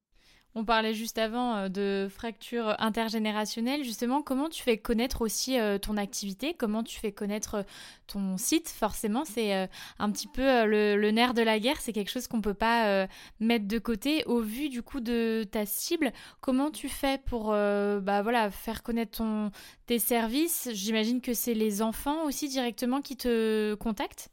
On 0.57 0.65
parlait 0.65 0.95
juste 0.95 1.19
avant 1.19 1.55
euh, 1.57 1.69
de 1.69 2.09
fracture 2.11 2.75
intergénérationnelle. 2.81 3.85
Justement, 3.85 4.21
comment 4.21 4.49
tu 4.49 4.63
fais 4.63 4.79
connaître 4.79 5.23
aussi 5.23 5.59
euh, 5.59 5.79
ton 5.79 5.97
activité? 5.97 6.55
Comment 6.55 6.83
tu 6.83 6.99
fais 6.99 7.13
connaître 7.13 7.55
euh, 7.55 7.63
ton 8.09 8.37
site? 8.37 8.69
Forcément, 8.69 9.25
c'est 9.25 9.69
un 9.99 10.11
petit 10.11 10.27
peu 10.27 10.65
le, 10.65 11.11
nerf 11.13 11.35
de 11.35 11.43
la 11.43 11.61
guerre. 11.61 11.81
C'est 11.81 11.93
quelque 11.93 12.11
chose 12.11 12.27
qu'on 12.27 12.41
peut 12.41 12.55
pas 12.55 13.07
mettre 13.39 13.69
de 13.69 13.79
côté. 13.79 14.25
Au 14.25 14.41
vu 14.41 14.69
du 14.69 14.83
coup 14.83 15.01
de 15.01 15.47
ta 15.51 15.67
cible, 15.67 16.13
comment 16.41 16.71
tu 16.71 16.89
fais 16.89 17.19
pour 17.19 17.51
bah, 17.51 18.23
voilà, 18.23 18.51
faire 18.51 18.83
connaître 18.83 19.19
ton, 19.19 19.51
tes 19.87 19.99
services? 19.99 20.69
J'imagine 20.73 21.21
que 21.21 21.35
c'est 21.35 21.55
les 21.55 21.83
enfants 21.83 22.25
aussi 22.25 22.49
directement 22.49 23.01
qui 23.01 23.17
te 23.17 23.75
contactent 23.75 24.31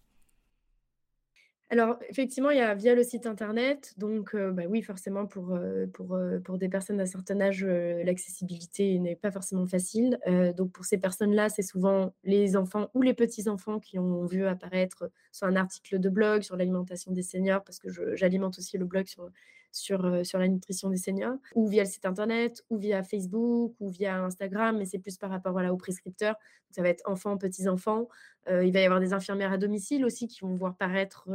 alors, 1.69 1.99
effectivement, 2.10 2.49
il 2.49 2.58
y 2.58 2.62
a 2.62 2.73
via 2.75 2.95
le 2.95 3.03
site 3.03 3.25
internet. 3.25 3.93
Donc, 3.97 4.36
bah 4.36 4.63
oui, 4.69 4.82
forcément, 4.82 5.27
pour, 5.27 5.58
pour, 5.93 6.17
pour 6.45 6.58
des 6.58 6.69
personnes 6.69 6.97
d'un 6.97 7.06
certain 7.06 7.41
âge, 7.41 7.65
l'accessibilité 7.65 8.97
n'est 8.99 9.17
pas 9.17 9.32
forcément 9.32 9.65
facile. 9.65 10.17
donc, 10.56 10.71
pour 10.71 10.86
ces 10.86 10.97
personnes-là, 10.97 11.49
c'est 11.49 11.63
souvent 11.63 12.13
les 12.23 12.56
enfants 12.56 12.89
ou 12.93 13.01
les 13.01 13.13
petits-enfants 13.13 13.80
qui 13.80 13.99
ont 13.99 14.25
vu 14.25 14.45
apparaître 14.45 15.12
soit 15.34 15.49
un 15.49 15.58
article 15.58 15.99
de 15.99 16.10
blog 16.10 16.41
sur 16.41 16.56
l'alimentation 16.56 17.12
des 17.12 17.21
seniors, 17.23 17.63
parce 17.65 17.80
que 17.80 17.89
j'alimente 18.15 18.58
aussi 18.60 18.77
le 18.77 18.86
blog 18.86 19.08
sur, 19.08 19.30
sur, 19.71 20.25
sur 20.25 20.39
la 20.39 20.47
nutrition 20.47 20.89
des 20.89 20.97
seniors, 20.97 21.38
ou 21.56 21.67
via 21.67 21.84
le 21.84 21.89
site 21.89 22.06
internet, 22.06 22.63
ou 22.69 22.77
via 22.77 23.03
Facebook, 23.03 23.75
ou 23.80 23.89
via 23.89 24.23
Instagram, 24.23 24.77
mais 24.77 24.86
c'est 24.86 24.99
plus 24.99 25.17
par 25.17 25.30
rapport 25.30 25.51
voilà, 25.51 25.73
aux 25.73 25.77
prescripteurs. 25.77 26.36
ça 26.71 26.82
va 26.82 26.89
être 26.89 27.03
enfants, 27.06 27.38
petits-enfants. 27.38 28.08
il 28.49 28.71
va 28.71 28.80
y 28.80 28.86
avoir 28.86 28.99
des 28.99 29.13
infirmières 29.13 29.51
à 29.51 29.58
domicile 29.58 30.06
aussi 30.06 30.27
qui 30.27 30.41
vont 30.41 30.56
voir 30.56 30.75
paraître 30.77 31.27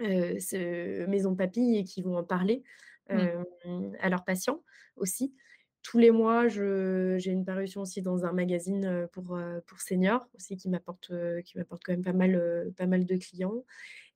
ce 0.00 1.06
maison 1.06 1.34
papille 1.34 1.78
et 1.78 1.84
qui 1.84 2.02
vont 2.02 2.16
en 2.16 2.24
parler 2.24 2.62
mmh. 3.10 3.94
à 4.00 4.08
leurs 4.08 4.24
patients 4.24 4.62
aussi. 4.96 5.34
Tous 5.82 5.98
les 5.98 6.12
mois, 6.12 6.46
j'ai 6.46 7.30
une 7.30 7.44
parution 7.44 7.82
aussi 7.82 8.02
dans 8.02 8.24
un 8.24 8.32
magazine 8.32 9.08
pour, 9.12 9.38
pour 9.66 9.80
seniors 9.80 10.28
aussi 10.36 10.56
qui 10.56 10.68
m'apporte 10.68 11.12
qui 11.44 11.58
m'apporte 11.58 11.82
quand 11.84 11.92
même 11.92 12.04
pas 12.04 12.12
mal, 12.12 12.72
pas 12.76 12.86
mal 12.86 13.04
de 13.04 13.16
clients. 13.16 13.64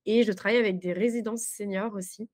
Et 0.06 0.22
je 0.22 0.32
travaille 0.32 0.58
avec 0.58 0.78
des 0.78 0.92
résidences 0.92 1.42
seniors 1.42 1.94
aussi. 1.94 2.30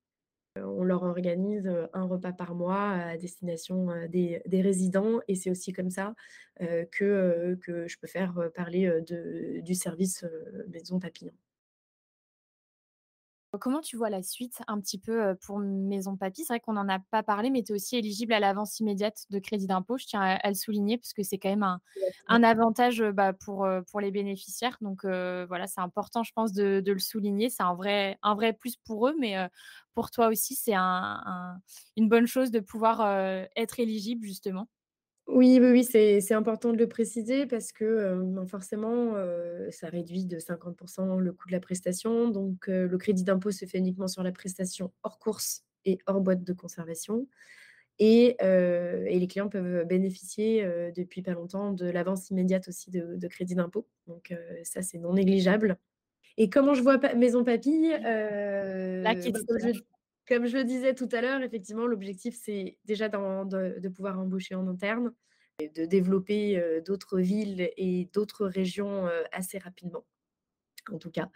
On 0.55 0.83
leur 0.83 1.01
organise 1.01 1.67
un 1.93 2.03
repas 2.03 2.31
par 2.31 2.53
mois 2.53 2.91
à 2.91 3.17
destination 3.17 3.87
des, 4.07 4.41
résidents 4.51 5.19
et 5.27 5.35
c'est 5.35 5.49
aussi 5.49 5.73
comme 5.73 5.89
ça 5.89 6.13
que, 6.59 7.57
je 7.65 7.97
peux 7.97 8.07
faire 8.07 8.51
parler 8.53 9.01
du 9.01 9.73
service 9.73 10.25
Maison 10.69 10.99
Papillon. 10.99 11.33
Comment 13.59 13.81
tu 13.81 13.97
vois 13.97 14.09
la 14.09 14.23
suite 14.23 14.61
un 14.67 14.79
petit 14.79 14.97
peu 14.97 15.35
pour 15.45 15.59
Maison 15.59 16.17
Papy? 16.17 16.43
C'est 16.43 16.53
vrai 16.53 16.59
qu'on 16.59 16.73
n'en 16.73 16.89
a 16.89 16.99
pas 16.99 17.23
parlé, 17.23 17.49
mais 17.49 17.61
tu 17.63 17.71
es 17.71 17.75
aussi 17.75 17.95
éligible 17.95 18.33
à 18.33 18.39
l'avance 18.39 18.79
immédiate 18.79 19.25
de 19.29 19.39
crédit 19.39 19.67
d'impôt. 19.67 19.97
Je 19.97 20.05
tiens 20.05 20.21
à, 20.21 20.49
le 20.49 20.55
souligner 20.55 20.97
parce 20.97 21.13
que 21.13 21.23
c'est 21.23 21.37
quand 21.37 21.49
même 21.49 21.79
un, 22.27 22.43
avantage 22.43 23.03
bah, 23.03 23.33
pour, 23.33 23.67
pour 23.91 24.01
les 24.01 24.11
bénéficiaires. 24.11 24.77
Donc 24.81 25.05
voilà, 25.05 25.67
c'est 25.67 25.81
important, 25.81 26.23
je 26.23 26.31
pense, 26.33 26.51
de, 26.53 26.83
le 26.85 26.99
souligner. 26.99 27.49
C'est 27.49 27.63
un 27.63 27.75
vrai, 27.75 28.17
un 28.23 28.35
vrai 28.35 28.53
plus 28.53 28.75
pour 28.75 29.07
eux, 29.07 29.15
mais 29.19 29.35
pour 29.93 30.09
toi 30.09 30.27
aussi, 30.27 30.55
c'est 30.55 30.75
une 30.75 32.09
bonne 32.09 32.27
chose 32.27 32.49
de 32.49 32.59
pouvoir 32.59 33.01
être 33.55 33.79
éligible, 33.79 34.25
justement. 34.25 34.67
Oui, 35.27 35.57
oui, 35.61 35.71
oui, 35.71 35.83
c'est 35.85 36.33
important 36.33 36.73
de 36.73 36.77
le 36.77 36.87
préciser 36.87 37.45
parce 37.45 37.71
que 37.71 38.21
ben, 38.21 38.45
forcément, 38.45 39.13
ça 39.71 39.87
réduit 39.87 40.25
de 40.25 40.37
50% 40.37 41.17
le 41.17 41.31
coût 41.31 41.47
de 41.47 41.53
la 41.53 41.61
prestation. 41.61 42.29
Donc, 42.29 42.67
le 42.67 42.97
crédit 42.97 43.23
d'impôt 43.23 43.51
se 43.51 43.65
fait 43.65 43.77
uniquement 43.77 44.09
sur 44.09 44.21
la 44.21 44.33
prestation 44.33 44.91
hors 45.01 45.19
course 45.19 45.63
et 45.85 45.97
hors 46.07 46.19
boîte 46.19 46.43
de 46.43 46.53
conservation. 46.53 47.27
Et, 47.99 48.35
les 48.41 49.27
clients 49.29 49.47
peuvent 49.47 49.85
bénéficier 49.85 50.67
depuis 50.93 51.21
pas 51.21 51.31
longtemps 51.31 51.71
de 51.71 51.85
l'avance 51.89 52.29
immédiate 52.29 52.67
aussi 52.67 52.91
de, 52.91 53.27
crédit 53.27 53.55
d'impôt. 53.55 53.87
Donc, 54.07 54.35
ça, 54.63 54.81
c'est 54.81 54.97
non 54.97 55.13
négligeable. 55.13 55.77
Et 56.37 56.49
comment 56.49 56.73
je 56.73 56.81
vois 56.81 56.97
Maison 57.15 57.45
Papy 57.45 57.89
La 57.89 59.15
comme 59.15 59.59
je 59.73 59.81
le 60.57 60.63
disais 60.63 60.93
tout 60.93 61.09
à 61.11 61.21
l'heure, 61.21 61.41
effectivement, 61.41 61.85
l'objectif, 61.85 62.35
c'est 62.35 62.77
déjà 62.85 63.09
de, 63.09 63.89
pouvoir 63.89 64.19
embaucher 64.19 64.55
en 64.55 64.67
interne, 64.67 65.13
et 65.59 65.69
de 65.69 65.85
développer 65.85 66.81
d'autres 66.85 67.19
villes 67.19 67.69
et 67.77 68.09
d'autres 68.13 68.47
régions 68.47 69.07
assez 69.31 69.59
rapidement, 69.59 70.05
en 70.91 70.97
tout 70.97 71.11
cas. 71.11 71.29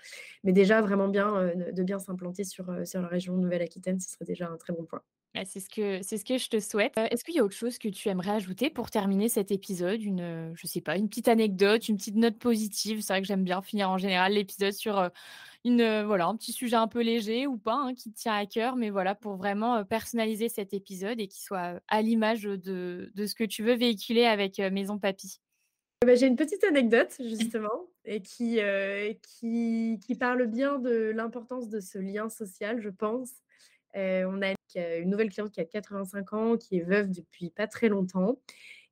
Mais 0.44 0.54
déjà, 0.54 0.82
vraiment 0.82 1.08
bien, 1.08 1.54
de 1.56 1.84
bien 1.84 2.00
s'implanter 2.00 2.44
sur, 2.44 2.66
sur 2.88 3.02
la 3.02 3.08
région 3.08 3.38
Nouvelle-Aquitaine, 3.38 4.00
ce 4.00 4.10
serait 4.10 4.26
déjà 4.26 4.50
un 4.50 4.58
très 4.58 4.74
bon 4.74 4.86
point. 4.86 5.04
Bah, 5.36 5.46
c'est 5.46 5.60
ce 5.60 5.70
que 5.70 6.02
c'est 6.02 6.18
ce 6.18 6.26
que 6.26 6.38
je 6.38 6.50
te 6.50 6.60
souhaite. 6.60 6.94
Est-ce 6.98 7.24
qu'il 7.24 7.36
y 7.36 7.40
a 7.40 7.44
autre 7.44 7.56
chose 7.56 7.78
que 7.78 7.90
tu 7.90 8.10
aimerais 8.10 8.32
ajouter 8.32 8.70
pour 8.70 8.90
terminer 8.90 9.30
cet 9.30 9.52
épisode? 9.52 10.02
Une, 10.02 10.54
je 10.56 10.68
sais 10.68 10.82
pas, 10.82 10.98
une 10.98 11.10
petite 11.10 11.28
anecdote, 11.28 11.88
une 11.90 11.98
petite 11.98 12.16
note 12.16 12.40
positive? 12.40 13.02
C'est 13.02 13.14
vrai 13.14 13.22
que 13.22 13.28
j'aime 13.28 13.44
bien 13.44 13.62
finir 13.62 13.90
en 13.90 13.98
général 13.98 14.34
l'épisode 14.34 14.74
sur, 14.74 15.10
une, 15.64 16.04
voilà, 16.04 16.26
un 16.28 16.36
petit 16.36 16.54
sujet 16.54 16.78
un 16.78 16.88
peu 16.88 17.02
léger 17.02 17.46
ou 17.46 17.58
pas, 17.58 17.76
hein, 17.76 17.94
qui 17.94 18.12
tient 18.12 18.34
à 18.34 18.46
cœur, 18.46 18.76
mais 18.76 18.90
voilà, 18.90 19.16
pour 19.16 19.36
vraiment, 19.36 19.84
personnaliser 19.86 20.50
cet 20.50 20.74
épisode 20.74 21.20
et 21.20 21.28
qu'il 21.28 21.44
soit, 21.44 21.82
à 21.88 22.02
l'image, 22.02 22.44
de 22.44 23.12
de 23.14 23.26
ce 23.26 23.36
que 23.36 23.44
tu 23.44 23.64
veux 23.64 23.76
véhiculer 23.76 24.26
avec, 24.26 24.60
Maison 24.60 24.98
Papy. 24.98 25.40
Bah, 26.06 26.16
j'ai 26.16 26.28
une 26.28 26.36
petite 26.36 26.64
anecdote 26.64 27.16
justement 27.20 27.88
et 28.06 28.22
qui, 28.22 28.60
qui, 29.22 30.00
qui 30.06 30.16
parle 30.16 30.46
bien 30.48 30.80
de 30.80 31.12
l'importance 31.14 31.70
de 31.70 31.80
ce 31.80 31.98
lien 31.98 32.30
social, 32.30 32.80
je 32.82 32.90
pense. 32.90 33.32
On 33.96 34.42
a 34.42 34.54
une 34.76 35.10
nouvelle 35.10 35.30
cliente 35.30 35.52
qui 35.52 35.62
a 35.62 35.66
85 35.66 36.34
ans, 36.34 36.58
qui 36.58 36.78
est 36.78 36.84
veuve 36.84 37.10
depuis 37.12 37.50
pas 37.50 37.68
très 37.68 37.90
longtemps. 37.90 38.40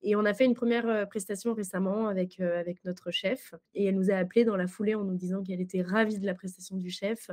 Et 0.02 0.16
on 0.16 0.26
a 0.26 0.34
fait 0.34 0.46
une 0.46 0.54
première 0.54 1.08
prestation 1.08 1.54
récemment 1.54 2.08
avec, 2.08 2.40
avec 2.40 2.84
notre 2.86 3.12
chef. 3.12 3.54
Et 3.74 3.86
elle 3.86 3.96
nous 3.96 4.12
a 4.12 4.16
appelé 4.16 4.46
dans 4.46 4.56
la 4.56 4.68
foulée 4.68 4.96
en 4.96 5.04
nous 5.04 5.16
disant 5.16 5.42
qu'elle 5.42 5.62
était 5.62 5.82
ravie 5.82 6.20
de 6.20 6.26
la 6.26 6.36
prestation 6.36 6.76
du 6.78 6.90
chef 6.90 7.32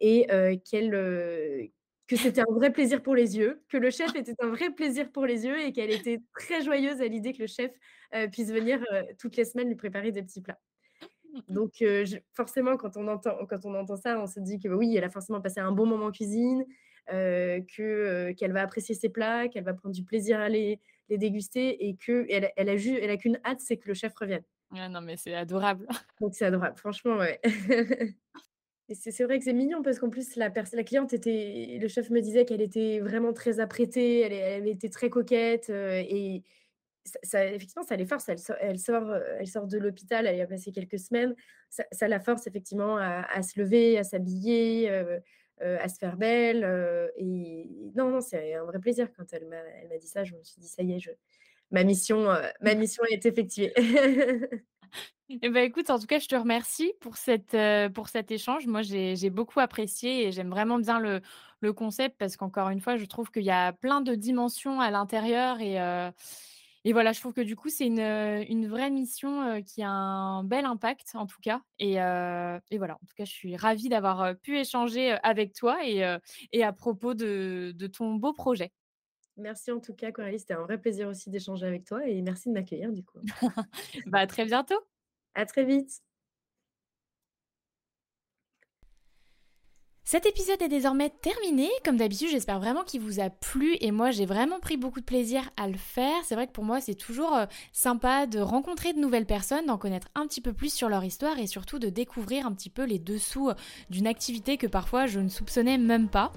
et 0.00 0.26
qu'elle 0.64 1.70
que 2.08 2.16
c'était 2.16 2.42
un 2.42 2.52
vrai 2.52 2.70
plaisir 2.70 3.02
pour 3.02 3.14
les 3.14 3.38
yeux, 3.38 3.62
que 3.68 3.78
le 3.78 3.90
chef 3.90 4.14
était 4.14 4.34
un 4.40 4.48
vrai 4.48 4.70
plaisir 4.70 5.10
pour 5.10 5.24
les 5.24 5.46
yeux 5.46 5.58
et 5.60 5.72
qu'elle 5.72 5.90
était 5.90 6.20
très 6.34 6.62
joyeuse 6.62 7.00
à 7.00 7.06
l'idée 7.06 7.32
que 7.32 7.40
le 7.40 7.46
chef 7.46 7.72
puisse 8.30 8.50
venir 8.50 8.84
toutes 9.18 9.36
les 9.36 9.44
semaines 9.44 9.68
lui 9.68 9.76
préparer 9.76 10.12
des 10.12 10.22
petits 10.22 10.42
plats. 10.42 10.60
Donc 11.48 11.82
forcément, 12.34 12.76
quand 12.76 12.96
on, 12.96 13.08
entend, 13.08 13.46
quand 13.46 13.64
on 13.64 13.74
entend 13.74 13.96
ça, 13.96 14.20
on 14.20 14.26
se 14.26 14.40
dit 14.40 14.58
que 14.58 14.68
oui, 14.68 14.94
elle 14.96 15.04
a 15.04 15.10
forcément 15.10 15.40
passé 15.40 15.60
un 15.60 15.72
bon 15.72 15.86
moment 15.86 16.06
en 16.06 16.12
cuisine, 16.12 16.66
que 17.08 18.32
qu'elle 18.32 18.52
va 18.52 18.62
apprécier 18.62 18.94
ses 18.94 19.08
plats, 19.08 19.48
qu'elle 19.48 19.64
va 19.64 19.74
prendre 19.74 19.94
du 19.94 20.04
plaisir 20.04 20.40
à 20.40 20.48
les, 20.48 20.80
les 21.08 21.18
déguster 21.18 21.88
et 21.88 21.96
que 21.96 22.26
elle, 22.28 22.50
elle 22.56 22.68
a, 22.68 22.74
elle 22.74 23.10
a 23.10 23.16
qu'une 23.16 23.38
hâte, 23.44 23.60
c'est 23.60 23.76
que 23.76 23.88
le 23.88 23.94
chef 23.94 24.14
revienne. 24.14 24.44
non, 24.72 25.00
mais 25.00 25.16
c'est 25.16 25.34
adorable. 25.34 25.86
Donc 26.20 26.34
c'est 26.34 26.46
adorable, 26.46 26.76
franchement, 26.76 27.16
ouais. 27.16 27.40
C'est 28.94 29.24
vrai 29.24 29.38
que 29.38 29.44
c'est 29.44 29.54
mignon 29.54 29.80
parce 29.82 29.98
qu'en 29.98 30.10
plus, 30.10 30.36
la, 30.36 30.50
la 30.50 30.84
cliente 30.84 31.14
était. 31.14 31.78
Le 31.80 31.88
chef 31.88 32.10
me 32.10 32.20
disait 32.20 32.44
qu'elle 32.44 32.60
était 32.60 33.00
vraiment 33.00 33.32
très 33.32 33.58
apprêtée, 33.58 34.20
elle, 34.20 34.32
elle 34.32 34.68
était 34.68 34.90
très 34.90 35.08
coquette. 35.08 35.70
et 35.70 36.42
ça, 37.22 37.46
effectivement, 37.46 37.84
ça 37.84 37.96
les 37.96 38.04
force. 38.04 38.28
Elle, 38.28 38.38
sort, 38.38 38.56
elle 38.60 38.78
sort, 38.78 39.14
elle 39.38 39.46
sort 39.46 39.66
de 39.66 39.78
l'hôpital, 39.78 40.26
elle 40.26 40.36
y 40.36 40.42
a 40.42 40.46
passé 40.46 40.72
quelques 40.72 40.98
semaines. 40.98 41.34
Ça, 41.70 42.06
la 42.06 42.20
force 42.20 42.46
effectivement 42.46 42.98
à, 42.98 43.42
se 43.42 43.58
lever, 43.58 43.98
à 43.98 44.04
s'habiller, 44.04 44.90
à 45.60 45.88
se 45.88 45.98
faire 45.98 46.16
belle. 46.16 46.64
et 47.16 47.68
non, 47.94 48.10
non, 48.10 48.20
c'est 48.20 48.54
un 48.54 48.64
vrai 48.64 48.78
plaisir 48.78 49.08
quand 49.16 49.24
elle 49.32 49.46
m'a 49.46 49.98
dit 49.98 50.08
ça. 50.08 50.24
Je 50.24 50.34
me 50.34 50.42
suis 50.42 50.60
dit, 50.60 50.68
ça 50.68 50.82
y 50.82 50.92
est, 50.92 50.98
je, 50.98 51.10
ma, 51.70 51.84
mission, 51.84 52.26
ma 52.60 52.74
mission 52.74 53.04
est 53.10 53.26
effectuée. 53.26 53.72
Eh 55.40 55.48
ben, 55.48 55.64
écoute, 55.64 55.88
en 55.88 55.98
tout 55.98 56.06
cas, 56.06 56.18
je 56.18 56.28
te 56.28 56.34
remercie 56.36 56.92
pour, 57.00 57.16
cette, 57.16 57.56
pour 57.94 58.10
cet 58.10 58.30
échange. 58.30 58.66
Moi, 58.66 58.82
j'ai 58.82 59.30
beaucoup 59.30 59.60
apprécié 59.60 60.26
et 60.26 60.32
j'aime 60.32 60.50
vraiment 60.50 60.78
bien 60.78 61.00
le, 61.00 61.22
le 61.60 61.72
concept 61.72 62.18
parce 62.18 62.36
qu'encore 62.36 62.68
une 62.68 62.80
fois, 62.80 62.96
je 62.96 63.06
trouve 63.06 63.30
qu'il 63.30 63.44
y 63.44 63.50
a 63.50 63.72
plein 63.72 64.02
de 64.02 64.14
dimensions 64.14 64.80
à 64.80 64.90
l'intérieur 64.90 65.60
et, 65.60 65.78
et 66.84 66.92
voilà, 66.92 67.12
je 67.12 67.20
trouve 67.20 67.32
que 67.32 67.40
du 67.40 67.56
coup, 67.56 67.68
c'est 67.68 67.86
une, 67.86 68.00
une, 68.00 68.68
vraie 68.68 68.90
mission 68.90 69.62
qui 69.62 69.82
a 69.82 69.90
un 69.90 70.44
bel 70.44 70.64
impact 70.64 71.12
en 71.14 71.26
tout 71.26 71.40
cas. 71.40 71.60
Et, 71.78 71.94
et, 71.94 72.78
voilà, 72.78 72.94
en 72.94 73.06
tout 73.06 73.14
cas, 73.16 73.24
je 73.24 73.32
suis 73.32 73.56
ravie 73.56 73.88
d'avoir 73.88 74.36
pu 74.38 74.58
échanger 74.58 75.16
avec 75.22 75.52
toi 75.52 75.78
et, 75.84 76.16
et 76.52 76.64
à 76.64 76.72
propos 76.72 77.14
de, 77.14 77.72
de 77.76 77.86
ton 77.86 78.14
beau 78.14 78.32
projet. 78.32 78.72
Merci 79.36 79.72
en 79.72 79.80
tout 79.80 79.94
cas, 79.94 80.12
Coralie. 80.12 80.38
C'était 80.38 80.54
un 80.54 80.62
vrai 80.62 80.78
plaisir 80.78 81.08
aussi 81.08 81.30
d'échanger 81.30 81.66
avec 81.66 81.84
toi 81.84 82.06
et 82.06 82.20
merci 82.22 82.48
de 82.48 82.54
m'accueillir 82.54 82.92
du 82.92 83.02
coup. 83.02 83.18
bah, 84.06 84.20
à 84.20 84.26
très 84.26 84.44
bientôt. 84.44 84.78
À 85.34 85.46
très 85.46 85.64
vite. 85.64 86.02
Cet 90.12 90.26
épisode 90.26 90.60
est 90.60 90.68
désormais 90.68 91.08
terminé. 91.08 91.70
Comme 91.86 91.96
d'habitude, 91.96 92.28
j'espère 92.30 92.60
vraiment 92.60 92.84
qu'il 92.84 93.00
vous 93.00 93.18
a 93.18 93.30
plu 93.30 93.78
et 93.80 93.90
moi 93.90 94.10
j'ai 94.10 94.26
vraiment 94.26 94.60
pris 94.60 94.76
beaucoup 94.76 95.00
de 95.00 95.06
plaisir 95.06 95.48
à 95.56 95.68
le 95.68 95.78
faire. 95.78 96.22
C'est 96.22 96.34
vrai 96.34 96.46
que 96.46 96.52
pour 96.52 96.64
moi 96.64 96.82
c'est 96.82 96.94
toujours 96.94 97.34
euh, 97.34 97.46
sympa 97.72 98.26
de 98.26 98.38
rencontrer 98.38 98.92
de 98.92 98.98
nouvelles 98.98 99.24
personnes, 99.24 99.64
d'en 99.64 99.78
connaître 99.78 100.08
un 100.14 100.26
petit 100.26 100.42
peu 100.42 100.52
plus 100.52 100.70
sur 100.70 100.90
leur 100.90 101.02
histoire 101.02 101.38
et 101.38 101.46
surtout 101.46 101.78
de 101.78 101.88
découvrir 101.88 102.46
un 102.46 102.52
petit 102.52 102.68
peu 102.68 102.84
les 102.84 102.98
dessous 102.98 103.48
euh, 103.48 103.54
d'une 103.88 104.06
activité 104.06 104.58
que 104.58 104.66
parfois 104.66 105.06
je 105.06 105.18
ne 105.18 105.30
soupçonnais 105.30 105.78
même 105.78 106.10
pas. 106.10 106.30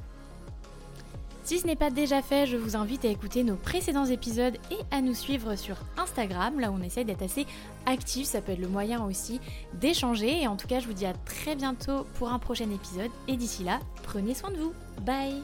Si 1.46 1.60
ce 1.60 1.68
n'est 1.68 1.76
pas 1.76 1.92
déjà 1.92 2.24
fait, 2.24 2.48
je 2.48 2.58
vous 2.58 2.76
invite 2.76 3.06
à 3.06 3.08
écouter 3.08 3.44
nos 3.44 3.56
précédents 3.56 4.06
épisodes 4.06 4.58
et 4.72 4.80
à 4.90 5.00
nous 5.00 5.14
suivre 5.14 5.56
sur 5.56 5.78
Instagram, 5.96 6.60
là 6.60 6.72
où 6.72 6.74
on 6.74 6.82
essaie 6.82 7.04
d'être 7.04 7.22
assez 7.22 7.46
actif, 7.86 8.26
ça 8.26 8.42
peut 8.42 8.54
être 8.54 8.60
le 8.60 8.68
moyen 8.68 9.06
aussi 9.06 9.40
d'échanger. 9.76 10.42
Et 10.42 10.48
en 10.48 10.56
tout 10.56 10.68
cas, 10.68 10.80
je 10.80 10.88
vous 10.88 10.94
dis 10.94 11.06
à 11.06 11.14
très 11.14 11.56
bientôt 11.56 12.08
pour 12.16 12.30
un 12.30 12.40
prochain 12.40 12.72
épisode. 12.72 13.12
Et 13.28 13.38
d'ici 13.38 13.64
là, 13.64 13.80
prenez 14.02 14.34
soin 14.34 14.50
de 14.50 14.58
vous. 14.58 14.74
Bye 15.06 15.44